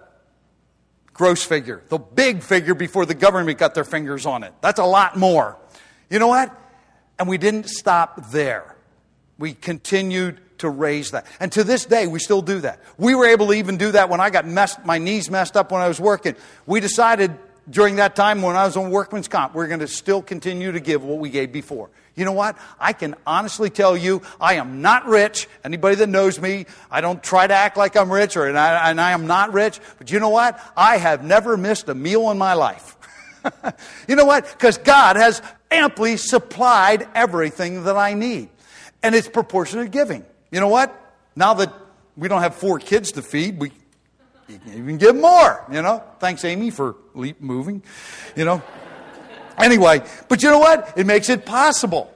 gross 1.17 1.43
figure, 1.43 1.81
the 1.89 1.97
big 1.97 2.43
figure 2.43 2.75
before 2.75 3.05
the 3.05 3.15
government 3.15 3.57
got 3.57 3.73
their 3.73 3.83
fingers 3.83 4.25
on 4.25 4.43
it. 4.43 4.53
That's 4.61 4.79
a 4.79 4.85
lot 4.85 5.17
more. 5.17 5.57
You 6.09 6.19
know 6.19 6.27
what? 6.27 6.55
And 7.19 7.27
we 7.27 7.37
didn't 7.37 7.67
stop 7.67 8.31
there. 8.31 8.75
We 9.39 9.53
continued 9.53 10.39
to 10.59 10.69
raise 10.69 11.11
that. 11.11 11.25
And 11.39 11.51
to 11.53 11.63
this 11.63 11.85
day, 11.85 12.07
we 12.07 12.19
still 12.19 12.41
do 12.41 12.59
that. 12.61 12.79
We 12.97 13.15
were 13.15 13.25
able 13.25 13.47
to 13.47 13.53
even 13.53 13.77
do 13.77 13.91
that 13.91 14.09
when 14.09 14.19
I 14.19 14.29
got 14.29 14.47
messed, 14.47 14.85
my 14.85 14.99
knees 14.99 15.29
messed 15.29 15.57
up 15.57 15.71
when 15.71 15.81
I 15.81 15.87
was 15.87 15.99
working. 15.99 16.35
We 16.65 16.79
decided 16.79 17.37
during 17.69 17.97
that 17.97 18.15
time 18.15 18.41
when 18.41 18.55
I 18.55 18.65
was 18.65 18.77
on 18.77 18.91
workman's 18.91 19.27
comp, 19.27 19.53
we're 19.53 19.67
going 19.67 19.81
to 19.81 19.87
still 19.87 20.21
continue 20.21 20.71
to 20.71 20.79
give 20.79 21.03
what 21.03 21.19
we 21.19 21.29
gave 21.29 21.51
before. 21.51 21.89
You 22.17 22.25
know 22.25 22.31
what? 22.31 22.57
I 22.79 22.93
can 22.93 23.15
honestly 23.27 23.69
tell 23.69 23.95
you, 23.95 24.23
I 24.41 24.55
am 24.55 24.81
not 24.81 25.05
rich. 25.05 25.47
Anybody 25.63 25.95
that 25.97 26.09
knows 26.09 26.41
me, 26.41 26.65
I 26.89 26.99
don't 26.99 27.21
try 27.23 27.45
to 27.45 27.53
act 27.53 27.77
like 27.77 27.95
I'm 27.95 28.11
rich, 28.11 28.35
or 28.35 28.47
and 28.47 28.57
I, 28.57 28.89
and 28.89 28.99
I 28.99 29.11
am 29.11 29.27
not 29.27 29.53
rich. 29.53 29.79
But 29.99 30.11
you 30.11 30.19
know 30.19 30.29
what? 30.29 30.59
I 30.75 30.97
have 30.97 31.23
never 31.23 31.55
missed 31.55 31.87
a 31.89 31.95
meal 31.95 32.31
in 32.31 32.37
my 32.39 32.53
life. 32.53 32.97
you 34.07 34.15
know 34.15 34.25
what? 34.25 34.49
Because 34.51 34.79
God 34.79 35.15
has 35.15 35.43
amply 35.69 36.17
supplied 36.17 37.07
everything 37.13 37.83
that 37.83 37.95
I 37.95 38.15
need, 38.15 38.49
and 39.03 39.13
it's 39.13 39.29
proportionate 39.29 39.91
giving. 39.91 40.25
You 40.49 40.59
know 40.59 40.69
what? 40.69 40.99
Now 41.35 41.53
that 41.53 41.71
we 42.15 42.27
don't 42.27 42.41
have 42.41 42.55
four 42.55 42.79
kids 42.79 43.11
to 43.11 43.21
feed, 43.21 43.59
we 43.59 43.69
can 43.69 44.61
even 44.73 44.97
give 44.97 45.15
more, 45.15 45.63
you 45.71 45.83
know. 45.83 46.03
Thanks, 46.19 46.43
Amy, 46.43 46.71
for 46.71 46.95
leap 47.13 47.39
moving, 47.41 47.83
you 48.35 48.43
know. 48.43 48.63
Anyway, 49.57 50.01
but 50.27 50.43
you 50.43 50.49
know 50.49 50.59
what? 50.59 50.93
It 50.97 51.05
makes 51.05 51.29
it 51.29 51.45
possible 51.45 52.13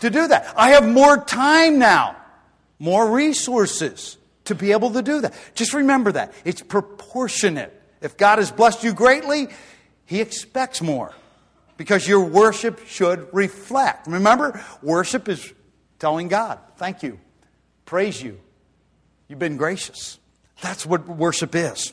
to 0.00 0.10
do 0.10 0.28
that. 0.28 0.52
I 0.56 0.70
have 0.70 0.86
more 0.86 1.16
time 1.16 1.78
now, 1.78 2.16
more 2.78 3.10
resources 3.10 4.16
to 4.44 4.54
be 4.54 4.72
able 4.72 4.90
to 4.90 5.02
do 5.02 5.20
that. 5.20 5.34
Just 5.54 5.74
remember 5.74 6.12
that. 6.12 6.32
It's 6.44 6.62
proportionate. 6.62 7.72
If 8.00 8.16
God 8.16 8.38
has 8.38 8.50
blessed 8.50 8.82
you 8.82 8.92
greatly, 8.92 9.48
He 10.06 10.20
expects 10.20 10.82
more 10.82 11.14
because 11.76 12.06
your 12.06 12.24
worship 12.24 12.86
should 12.86 13.28
reflect. 13.32 14.06
Remember, 14.06 14.62
worship 14.82 15.28
is 15.28 15.52
telling 15.98 16.28
God, 16.28 16.58
thank 16.76 17.02
you, 17.02 17.18
praise 17.84 18.20
you, 18.20 18.40
you've 19.28 19.38
been 19.38 19.56
gracious. 19.56 20.18
That's 20.60 20.84
what 20.84 21.06
worship 21.08 21.54
is. 21.54 21.92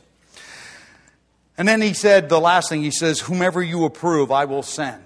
And 1.60 1.68
then 1.68 1.82
he 1.82 1.94
said, 1.94 2.30
the 2.30 2.40
last 2.40 2.70
thing 2.70 2.82
he 2.82 2.90
says, 2.90 3.20
whomever 3.20 3.62
you 3.62 3.84
approve, 3.84 4.32
I 4.32 4.46
will 4.46 4.64
send. 4.64 5.04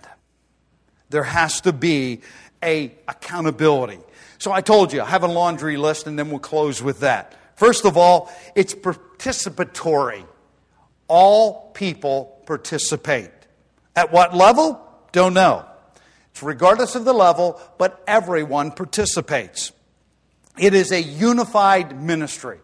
There 1.09 1.23
has 1.23 1.61
to 1.61 1.73
be 1.73 2.21
a 2.63 2.93
accountability. 3.07 3.97
So 4.37 4.51
I 4.51 4.61
told 4.61 4.93
you, 4.93 5.01
I 5.01 5.05
have 5.05 5.23
a 5.23 5.27
laundry 5.27 5.77
list 5.77 6.05
and 6.05 6.17
then 6.17 6.29
we'll 6.29 6.37
close 6.37 6.79
with 6.79 6.99
that. 6.99 7.33
First 7.55 7.85
of 7.85 7.97
all, 7.97 8.31
it's 8.53 8.75
participatory. 8.75 10.23
All 11.07 11.71
people 11.71 12.39
participate. 12.45 13.31
At 13.95 14.11
what 14.11 14.35
level? 14.35 14.79
Don't 15.11 15.33
know. 15.33 15.65
It's 16.31 16.43
regardless 16.43 16.93
of 16.93 17.03
the 17.03 17.13
level, 17.13 17.59
but 17.79 18.03
everyone 18.05 18.69
participates. 18.71 19.71
It 20.59 20.75
is 20.75 20.91
a 20.91 21.01
unified 21.01 21.99
ministry. 21.99 22.59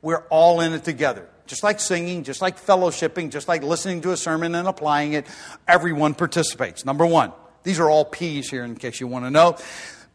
We're 0.00 0.24
all 0.28 0.60
in 0.60 0.72
it 0.72 0.82
together. 0.82 1.28
Just 1.52 1.62
like 1.62 1.80
singing, 1.80 2.24
just 2.24 2.40
like 2.40 2.58
fellowshipping, 2.58 3.28
just 3.28 3.46
like 3.46 3.62
listening 3.62 4.00
to 4.00 4.12
a 4.12 4.16
sermon 4.16 4.54
and 4.54 4.66
applying 4.66 5.12
it, 5.12 5.26
everyone 5.68 6.14
participates. 6.14 6.86
Number 6.86 7.04
one, 7.04 7.30
these 7.62 7.78
are 7.78 7.90
all 7.90 8.06
P's 8.06 8.48
here 8.48 8.64
in 8.64 8.74
case 8.74 9.00
you 9.00 9.06
want 9.06 9.26
to 9.26 9.30
know. 9.30 9.58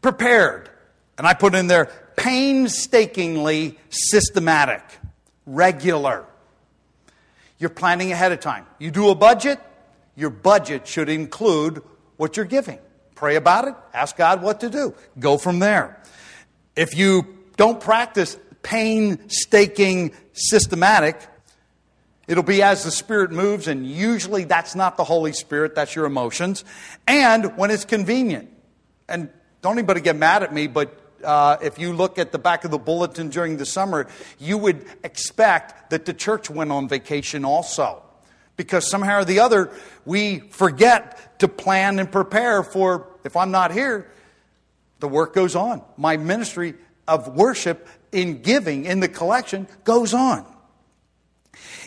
Prepared. 0.02 0.68
And 1.16 1.28
I 1.28 1.34
put 1.34 1.54
in 1.54 1.68
there 1.68 1.92
painstakingly 2.16 3.78
systematic, 3.88 4.82
regular. 5.46 6.24
You're 7.58 7.70
planning 7.70 8.10
ahead 8.10 8.32
of 8.32 8.40
time. 8.40 8.66
You 8.80 8.90
do 8.90 9.10
a 9.10 9.14
budget, 9.14 9.60
your 10.16 10.30
budget 10.30 10.88
should 10.88 11.08
include 11.08 11.84
what 12.16 12.36
you're 12.36 12.46
giving. 12.46 12.80
Pray 13.14 13.36
about 13.36 13.68
it, 13.68 13.76
ask 13.94 14.16
God 14.16 14.42
what 14.42 14.58
to 14.62 14.70
do, 14.70 14.92
go 15.20 15.38
from 15.38 15.60
there. 15.60 16.02
If 16.74 16.96
you 16.96 17.38
don't 17.56 17.78
practice 17.78 18.36
painstaking 18.68 20.12
systematic. 20.34 21.18
It'll 22.26 22.42
be 22.42 22.62
as 22.62 22.84
the 22.84 22.90
Spirit 22.90 23.32
moves, 23.32 23.66
and 23.66 23.86
usually 23.86 24.44
that's 24.44 24.74
not 24.74 24.98
the 24.98 25.04
Holy 25.04 25.32
Spirit, 25.32 25.74
that's 25.74 25.96
your 25.96 26.04
emotions. 26.04 26.66
And 27.06 27.56
when 27.56 27.70
it's 27.70 27.86
convenient. 27.86 28.50
And 29.08 29.30
don't 29.62 29.78
anybody 29.78 30.02
get 30.02 30.16
mad 30.16 30.42
at 30.42 30.52
me, 30.52 30.66
but 30.66 31.00
uh, 31.24 31.56
if 31.62 31.78
you 31.78 31.94
look 31.94 32.18
at 32.18 32.30
the 32.30 32.38
back 32.38 32.66
of 32.66 32.70
the 32.70 32.78
bulletin 32.78 33.30
during 33.30 33.56
the 33.56 33.64
summer, 33.64 34.06
you 34.38 34.58
would 34.58 34.84
expect 35.02 35.88
that 35.88 36.04
the 36.04 36.12
church 36.12 36.50
went 36.50 36.70
on 36.70 36.88
vacation 36.88 37.46
also. 37.46 38.02
Because 38.58 38.86
somehow 38.90 39.20
or 39.20 39.24
the 39.24 39.40
other, 39.40 39.72
we 40.04 40.40
forget 40.40 41.38
to 41.38 41.48
plan 41.48 41.98
and 41.98 42.12
prepare 42.12 42.62
for 42.62 43.08
if 43.24 43.34
I'm 43.34 43.50
not 43.50 43.72
here, 43.72 44.12
the 45.00 45.08
work 45.08 45.34
goes 45.34 45.56
on. 45.56 45.80
My 45.96 46.18
ministry 46.18 46.74
of 47.06 47.34
worship 47.34 47.88
in 48.12 48.42
giving, 48.42 48.84
in 48.84 49.00
the 49.00 49.08
collection, 49.08 49.66
goes 49.84 50.14
on. 50.14 50.46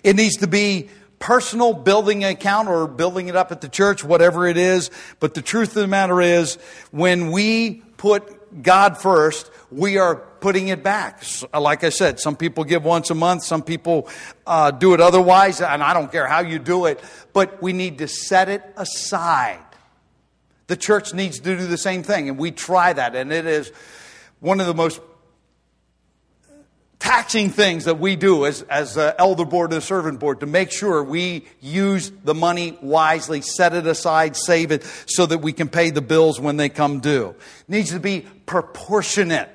It 0.04 0.16
needs 0.16 0.38
to 0.38 0.48
be 0.48 0.90
personal 1.20 1.74
building 1.74 2.24
an 2.24 2.32
account 2.32 2.68
or 2.68 2.88
building 2.88 3.28
it 3.28 3.36
up 3.36 3.52
at 3.52 3.62
the 3.62 3.70
church, 3.70 4.04
whatever 4.04 4.48
it 4.48 4.58
is. 4.58 4.90
But 5.20 5.36
the 5.36 5.42
truth 5.42 5.70
of 5.70 5.82
the 5.82 5.88
matter 5.88 6.20
is, 6.20 6.56
when 6.92 7.32
we 7.32 7.84
put 7.98 8.64
God 8.64 8.98
first, 8.98 9.50
we 9.72 9.98
are 9.98 10.16
putting 10.16 10.70
it 10.70 10.84
back. 10.84 11.24
Like 11.54 11.84
I 11.84 11.90
said, 11.90 12.20
some 12.20 12.36
people 12.36 12.64
give 12.64 12.84
once 12.84 13.12
a 13.12 13.16
month, 13.16 13.44
some 13.44 13.62
people 13.62 14.10
uh, 14.46 14.72
do 14.72 14.94
it 14.94 15.00
otherwise, 15.00 15.62
and 15.62 15.84
I 15.84 15.94
don't 15.94 16.12
care 16.12 16.28
how 16.28 16.42
you 16.42 16.60
do 16.60 16.86
it, 16.86 17.00
but 17.32 17.62
we 17.62 17.72
need 17.72 18.00
to 18.00 18.08
set 18.08 18.50
it 18.50 18.64
aside. 18.76 19.64
The 20.68 20.76
church 20.76 21.14
needs 21.14 21.40
to 21.40 21.58
do 21.58 21.68
the 21.68 21.78
same 21.78 22.02
thing, 22.02 22.28
and 22.28 22.38
we 22.38 22.52
try 22.52 22.92
that, 22.92 23.16
and 23.16 23.32
it 23.32 23.46
is 23.46 23.72
one 24.40 24.60
of 24.60 24.68
the 24.68 24.74
most 24.74 25.00
taxing 27.02 27.50
things 27.50 27.86
that 27.86 28.00
we 28.00 28.16
do 28.16 28.46
as, 28.46 28.62
as 28.64 28.96
uh, 28.96 29.14
elder 29.18 29.44
board 29.44 29.74
and 29.74 29.82
the 29.82 29.86
servant 29.86 30.20
board 30.20 30.40
to 30.40 30.46
make 30.46 30.72
sure 30.72 31.04
we 31.04 31.44
use 31.60 32.12
the 32.24 32.36
money 32.36 32.78
wisely, 32.80 33.42
set 33.42 33.74
it 33.74 33.88
aside, 33.88 34.38
save 34.38 34.72
it 34.72 34.84
so 35.08 35.26
that 35.26 35.40
we 35.40 35.52
can 35.52 35.68
pay 35.68 35.90
the 35.90 36.02
bills 36.02 36.40
when 36.40 36.58
they 36.58 36.70
come 36.70 37.00
due. 37.00 37.30
It 37.30 37.70
needs 37.70 37.90
to 37.90 38.00
be 38.00 38.28
proportionate 38.46 39.50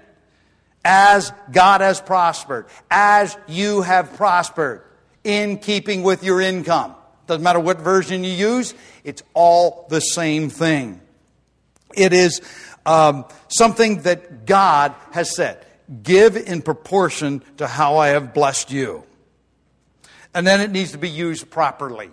as 0.84 1.32
God 1.52 1.82
has 1.82 2.00
prospered, 2.00 2.66
as 2.90 3.36
you 3.46 3.82
have 3.82 4.14
prospered 4.14 4.82
in 5.22 5.58
keeping 5.58 6.02
with 6.02 6.24
your 6.24 6.40
income. 6.40 6.96
Doesn't 7.28 7.44
matter 7.44 7.60
what 7.60 7.78
version 7.78 8.24
you 8.24 8.32
use, 8.32 8.74
it's 9.04 9.22
all 9.34 9.86
the 9.88 10.00
same 10.00 10.50
thing. 10.50 11.00
It 11.94 12.12
is 12.12 12.40
um, 12.84 13.24
something 13.48 14.02
that 14.02 14.46
God 14.46 14.94
has 15.12 15.34
said. 15.34 15.65
Give 16.02 16.36
in 16.36 16.62
proportion 16.62 17.42
to 17.58 17.66
how 17.66 17.96
I 17.98 18.08
have 18.08 18.34
blessed 18.34 18.70
you. 18.72 19.04
And 20.34 20.46
then 20.46 20.60
it 20.60 20.70
needs 20.70 20.92
to 20.92 20.98
be 20.98 21.08
used 21.08 21.50
properly. 21.50 22.10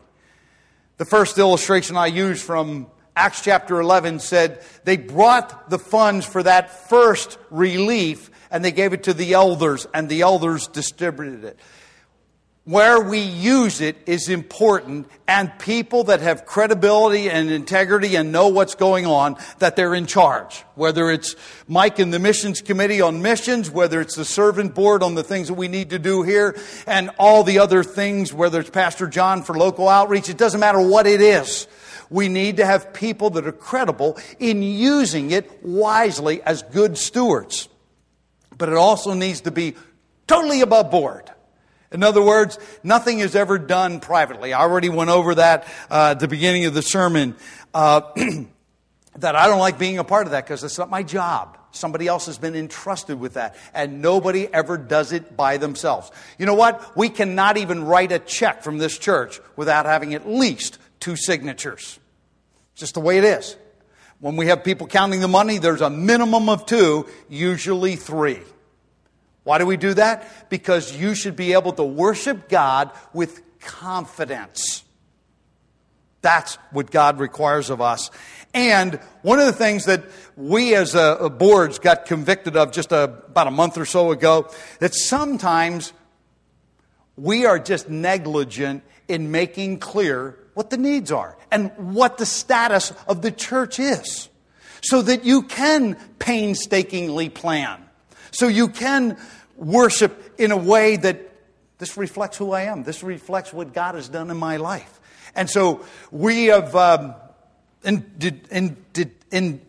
The 0.97 1.05
first 1.05 1.37
illustration 1.37 1.97
I 1.97 2.07
used 2.07 2.43
from 2.43 2.87
Acts 3.15 3.41
chapter 3.41 3.79
11 3.79 4.19
said 4.19 4.63
they 4.83 4.97
brought 4.97 5.69
the 5.69 5.79
funds 5.79 6.25
for 6.25 6.41
that 6.43 6.89
first 6.89 7.37
relief 7.49 8.29
and 8.49 8.63
they 8.63 8.71
gave 8.71 8.93
it 8.93 9.03
to 9.03 9.13
the 9.15 9.33
elders, 9.33 9.87
and 9.95 10.07
the 10.07 10.21
elders 10.21 10.67
distributed 10.67 11.43
it 11.43 11.59
where 12.65 13.01
we 13.01 13.19
use 13.19 13.81
it 13.81 13.97
is 14.05 14.29
important, 14.29 15.07
and 15.27 15.51
people 15.59 16.05
that 16.05 16.21
have 16.21 16.45
credibility 16.45 17.29
and 17.29 17.51
integrity 17.51 18.15
and 18.15 18.31
know 18.31 18.47
what's 18.47 18.75
going 18.75 19.05
on, 19.05 19.35
that 19.59 19.75
they're 19.75 19.93
in 19.93 20.05
charge. 20.05 20.63
Whether 20.75 21.11
it's 21.11 21.35
Mike 21.67 21.99
and 21.99 22.13
the 22.13 22.19
missions 22.19 22.61
committee 22.61 23.01
on 23.01 23.21
missions, 23.21 23.69
whether 23.69 23.99
it's 23.99 24.15
the 24.15 24.23
servant 24.23 24.75
board 24.75 25.03
on 25.03 25.15
the 25.15 25.23
things 25.23 25.49
that 25.49 25.55
we 25.55 25.67
need 25.67 25.89
to 25.89 25.99
do 25.99 26.23
here, 26.23 26.57
and 26.87 27.09
all 27.19 27.43
the 27.43 27.59
other 27.59 27.83
things, 27.83 28.33
whether 28.33 28.61
it's 28.61 28.69
Pastor 28.69 29.07
John 29.07 29.43
for 29.43 29.57
local 29.57 29.89
outreach, 29.89 30.29
it 30.29 30.37
doesn't 30.37 30.61
matter 30.61 30.79
what 30.79 31.05
it 31.05 31.19
is. 31.19 31.67
We 32.09 32.29
need 32.29 32.57
to 32.57 32.65
have 32.65 32.93
people 32.93 33.31
that 33.31 33.45
are 33.45 33.51
credible 33.51 34.17
in 34.39 34.63
using 34.63 35.31
it 35.31 35.65
wisely 35.65 36.41
as 36.43 36.63
good 36.63 36.97
stewards. 36.97 37.67
but 38.57 38.69
it 38.69 38.75
also 38.75 39.13
needs 39.13 39.41
to 39.41 39.51
be 39.51 39.75
totally 40.27 40.61
above 40.61 40.89
board. 40.89 41.29
In 41.93 42.01
other 42.03 42.23
words, 42.23 42.57
nothing 42.83 43.19
is 43.19 43.35
ever 43.35 43.59
done 43.59 43.99
privately. 43.99 44.51
I 44.51 44.61
already 44.61 44.89
went 44.89 45.11
over 45.11 45.35
that 45.35 45.67
uh, 45.91 46.11
at 46.11 46.19
the 46.19 46.27
beginning 46.27 46.65
of 46.65 46.73
the 46.73 46.81
sermon. 46.81 47.35
Uh, 47.73 48.01
that 49.19 49.35
I 49.35 49.47
don't 49.47 49.59
like 49.59 49.77
being 49.77 49.99
a 49.99 50.03
part 50.03 50.25
of 50.25 50.31
that 50.31 50.43
because 50.45 50.63
it's 50.63 50.77
not 50.77 50.89
my 50.89 51.03
job. 51.03 51.57
Somebody 51.71 52.07
else 52.07 52.25
has 52.27 52.37
been 52.37 52.55
entrusted 52.55 53.19
with 53.19 53.33
that, 53.33 53.55
and 53.73 54.01
nobody 54.01 54.51
ever 54.51 54.77
does 54.77 55.11
it 55.11 55.35
by 55.35 55.57
themselves. 55.57 56.11
You 56.37 56.45
know 56.45 56.53
what? 56.53 56.95
We 56.95 57.09
cannot 57.09 57.57
even 57.57 57.83
write 57.83 58.11
a 58.11 58.19
check 58.19 58.63
from 58.63 58.77
this 58.77 58.97
church 58.97 59.39
without 59.55 59.85
having 59.85 60.13
at 60.13 60.27
least 60.27 60.77
two 60.99 61.15
signatures. 61.15 61.99
It's 62.73 62.81
just 62.81 62.93
the 62.95 62.99
way 62.99 63.17
it 63.17 63.23
is. 63.23 63.55
When 64.19 64.35
we 64.35 64.47
have 64.47 64.63
people 64.63 64.87
counting 64.87 65.19
the 65.19 65.27
money, 65.27 65.57
there's 65.57 65.81
a 65.81 65.89
minimum 65.89 66.47
of 66.47 66.65
two, 66.65 67.07
usually 67.27 67.95
three. 67.95 68.39
Why 69.43 69.57
do 69.57 69.65
we 69.65 69.77
do 69.77 69.93
that? 69.95 70.49
Because 70.49 70.95
you 70.95 71.15
should 71.15 71.35
be 71.35 71.53
able 71.53 71.73
to 71.73 71.83
worship 71.83 72.47
God 72.47 72.91
with 73.13 73.41
confidence. 73.59 74.83
That's 76.21 76.55
what 76.71 76.89
God 76.89 77.19
requires 77.19 77.69
of 77.69 77.81
us. 77.81 78.09
And 78.53 78.95
one 79.23 79.39
of 79.39 79.45
the 79.45 79.53
things 79.53 79.85
that 79.85 80.05
we 80.37 80.73
as 80.75 80.95
a, 80.95 81.17
a 81.19 81.29
boards 81.29 81.79
got 81.79 82.05
convicted 82.05 82.55
of 82.55 82.71
just 82.71 82.91
a, 82.93 83.03
about 83.03 83.47
a 83.47 83.51
month 83.51 83.77
or 83.77 83.85
so 83.85 84.11
ago, 84.11 84.49
that 84.79 84.93
sometimes 84.93 85.91
we 87.17 87.45
are 87.45 87.59
just 87.59 87.89
negligent 87.89 88.83
in 89.09 89.31
making 89.31 89.79
clear 89.79 90.37
what 90.53 90.69
the 90.69 90.77
needs 90.77 91.11
are 91.11 91.37
and 91.51 91.71
what 91.93 92.17
the 92.17 92.25
status 92.25 92.93
of 93.07 93.21
the 93.21 93.31
church 93.31 93.79
is 93.79 94.29
so 94.81 95.01
that 95.01 95.25
you 95.25 95.43
can 95.43 95.95
painstakingly 96.19 97.29
plan 97.29 97.82
so 98.33 98.47
you 98.47 98.67
can 98.67 99.17
worship 99.55 100.33
in 100.39 100.51
a 100.51 100.57
way 100.57 100.97
that 100.97 101.29
this 101.77 101.97
reflects 101.97 102.37
who 102.37 102.51
I 102.51 102.63
am. 102.63 102.83
This 102.83 103.03
reflects 103.03 103.53
what 103.53 103.73
God 103.73 103.95
has 103.95 104.09
done 104.09 104.31
in 104.31 104.37
my 104.37 104.57
life. 104.57 104.99
And 105.35 105.49
so 105.49 105.85
we 106.11 106.45
have, 106.45 106.75
um, 106.75 107.15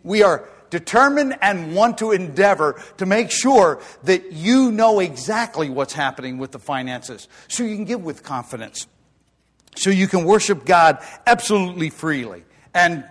we 0.02 0.22
are 0.22 0.48
determined 0.70 1.36
and 1.40 1.74
want 1.74 1.98
to 1.98 2.12
endeavor 2.12 2.82
to 2.98 3.06
make 3.06 3.30
sure 3.30 3.80
that 4.04 4.32
you 4.32 4.72
know 4.72 5.00
exactly 5.00 5.70
what's 5.70 5.92
happening 5.92 6.38
with 6.38 6.52
the 6.52 6.58
finances 6.58 7.28
so 7.48 7.62
you 7.62 7.76
can 7.76 7.84
give 7.84 8.02
with 8.02 8.22
confidence. 8.22 8.86
So 9.76 9.90
you 9.90 10.08
can 10.08 10.24
worship 10.24 10.64
God 10.64 10.98
absolutely 11.26 11.90
freely. 11.90 12.44
And 12.72 13.04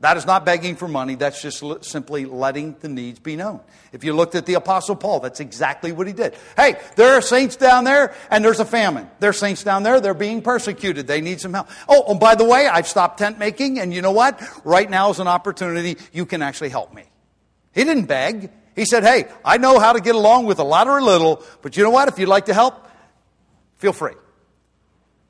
that 0.00 0.16
is 0.16 0.26
not 0.26 0.46
begging 0.46 0.76
for 0.76 0.86
money, 0.86 1.16
that's 1.16 1.42
just 1.42 1.64
simply 1.84 2.24
letting 2.24 2.76
the 2.78 2.88
needs 2.88 3.18
be 3.18 3.34
known. 3.34 3.60
If 3.92 4.04
you 4.04 4.12
looked 4.12 4.36
at 4.36 4.46
the 4.46 4.54
Apostle 4.54 4.94
Paul, 4.94 5.18
that's 5.18 5.40
exactly 5.40 5.90
what 5.90 6.06
he 6.06 6.12
did. 6.12 6.36
Hey, 6.56 6.78
there 6.94 7.14
are 7.14 7.20
saints 7.20 7.56
down 7.56 7.82
there, 7.82 8.14
and 8.30 8.44
there's 8.44 8.60
a 8.60 8.64
famine. 8.64 9.10
There 9.18 9.30
are 9.30 9.34
saints 9.34 9.64
down 9.64 9.82
there, 9.82 10.00
they're 10.00 10.14
being 10.14 10.40
persecuted. 10.40 11.08
They 11.08 11.20
need 11.20 11.40
some 11.40 11.52
help. 11.52 11.68
Oh, 11.88 12.04
oh, 12.06 12.14
by 12.14 12.36
the 12.36 12.44
way, 12.44 12.68
I've 12.68 12.86
stopped 12.86 13.18
tent 13.18 13.40
making, 13.40 13.80
and 13.80 13.92
you 13.92 14.00
know 14.00 14.12
what? 14.12 14.40
Right 14.64 14.88
now 14.88 15.10
is 15.10 15.18
an 15.18 15.26
opportunity. 15.26 15.96
You 16.12 16.26
can 16.26 16.42
actually 16.42 16.70
help 16.70 16.94
me. 16.94 17.02
He 17.72 17.82
didn't 17.82 18.06
beg. 18.06 18.50
He 18.76 18.84
said, 18.84 19.02
Hey, 19.02 19.26
I 19.44 19.58
know 19.58 19.80
how 19.80 19.94
to 19.94 20.00
get 20.00 20.14
along 20.14 20.46
with 20.46 20.60
a 20.60 20.64
lot 20.64 20.86
or 20.86 20.98
a 20.98 21.04
little, 21.04 21.42
but 21.62 21.76
you 21.76 21.82
know 21.82 21.90
what? 21.90 22.06
If 22.06 22.20
you'd 22.20 22.28
like 22.28 22.46
to 22.46 22.54
help, 22.54 22.86
feel 23.78 23.92
free. 23.92 24.14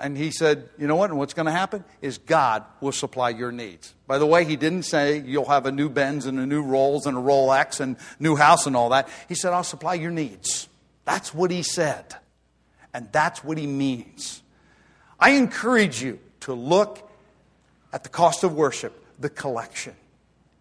And 0.00 0.16
he 0.16 0.30
said, 0.30 0.68
You 0.78 0.86
know 0.86 0.96
what? 0.96 1.10
And 1.10 1.18
what's 1.18 1.34
going 1.34 1.46
to 1.46 1.52
happen 1.52 1.84
is 2.00 2.18
God 2.18 2.64
will 2.80 2.92
supply 2.92 3.30
your 3.30 3.50
needs. 3.50 3.94
By 4.06 4.18
the 4.18 4.26
way, 4.26 4.44
he 4.44 4.56
didn't 4.56 4.84
say 4.84 5.18
you'll 5.18 5.48
have 5.48 5.66
a 5.66 5.72
new 5.72 5.88
Benz 5.88 6.26
and 6.26 6.38
a 6.38 6.46
new 6.46 6.62
Rolls 6.62 7.06
and 7.06 7.16
a 7.16 7.20
Rolex 7.20 7.80
and 7.80 7.96
new 8.20 8.36
house 8.36 8.66
and 8.66 8.76
all 8.76 8.90
that. 8.90 9.08
He 9.28 9.34
said, 9.34 9.52
I'll 9.52 9.64
supply 9.64 9.94
your 9.94 10.12
needs. 10.12 10.68
That's 11.04 11.34
what 11.34 11.50
he 11.50 11.62
said. 11.62 12.14
And 12.94 13.08
that's 13.12 13.42
what 13.42 13.58
he 13.58 13.66
means. 13.66 14.42
I 15.18 15.30
encourage 15.30 16.02
you 16.02 16.20
to 16.40 16.54
look 16.54 17.10
at 17.92 18.04
the 18.04 18.08
cost 18.08 18.44
of 18.44 18.54
worship, 18.54 19.04
the 19.18 19.30
collection. 19.30 19.94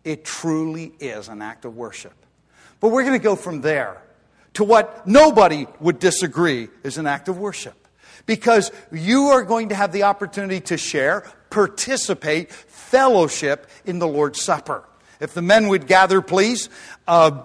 It 0.04 0.26
truly 0.26 0.94
is 1.00 1.28
an 1.28 1.42
act 1.42 1.66
of 1.66 1.76
worship. 1.76 2.14
But 2.80 2.90
we're 2.90 3.04
going 3.04 3.20
to 3.20 3.24
go 3.24 3.36
from 3.36 3.62
there 3.62 4.02
to 4.54 4.64
what 4.64 5.06
nobody 5.06 5.68
would 5.80 6.00
disagree 6.00 6.70
is 6.84 6.98
an 6.98 7.06
act 7.06 7.28
of 7.28 7.38
worship 7.38 7.87
because 8.28 8.72
you 8.92 9.30
are 9.30 9.42
going 9.42 9.70
to 9.70 9.76
have 9.76 9.92
the 9.92 10.04
opportunity 10.04 10.60
to 10.62 10.78
share, 10.78 11.24
participate, 11.50 12.52
fellowship 12.52 13.68
in 13.86 13.98
the 13.98 14.08
Lord's 14.08 14.44
Supper. 14.44 14.84
If 15.20 15.34
the 15.34 15.42
men 15.42 15.70
would 15.70 15.88
gather, 15.88 16.22
please. 16.22 16.70
Uh, 17.08 17.44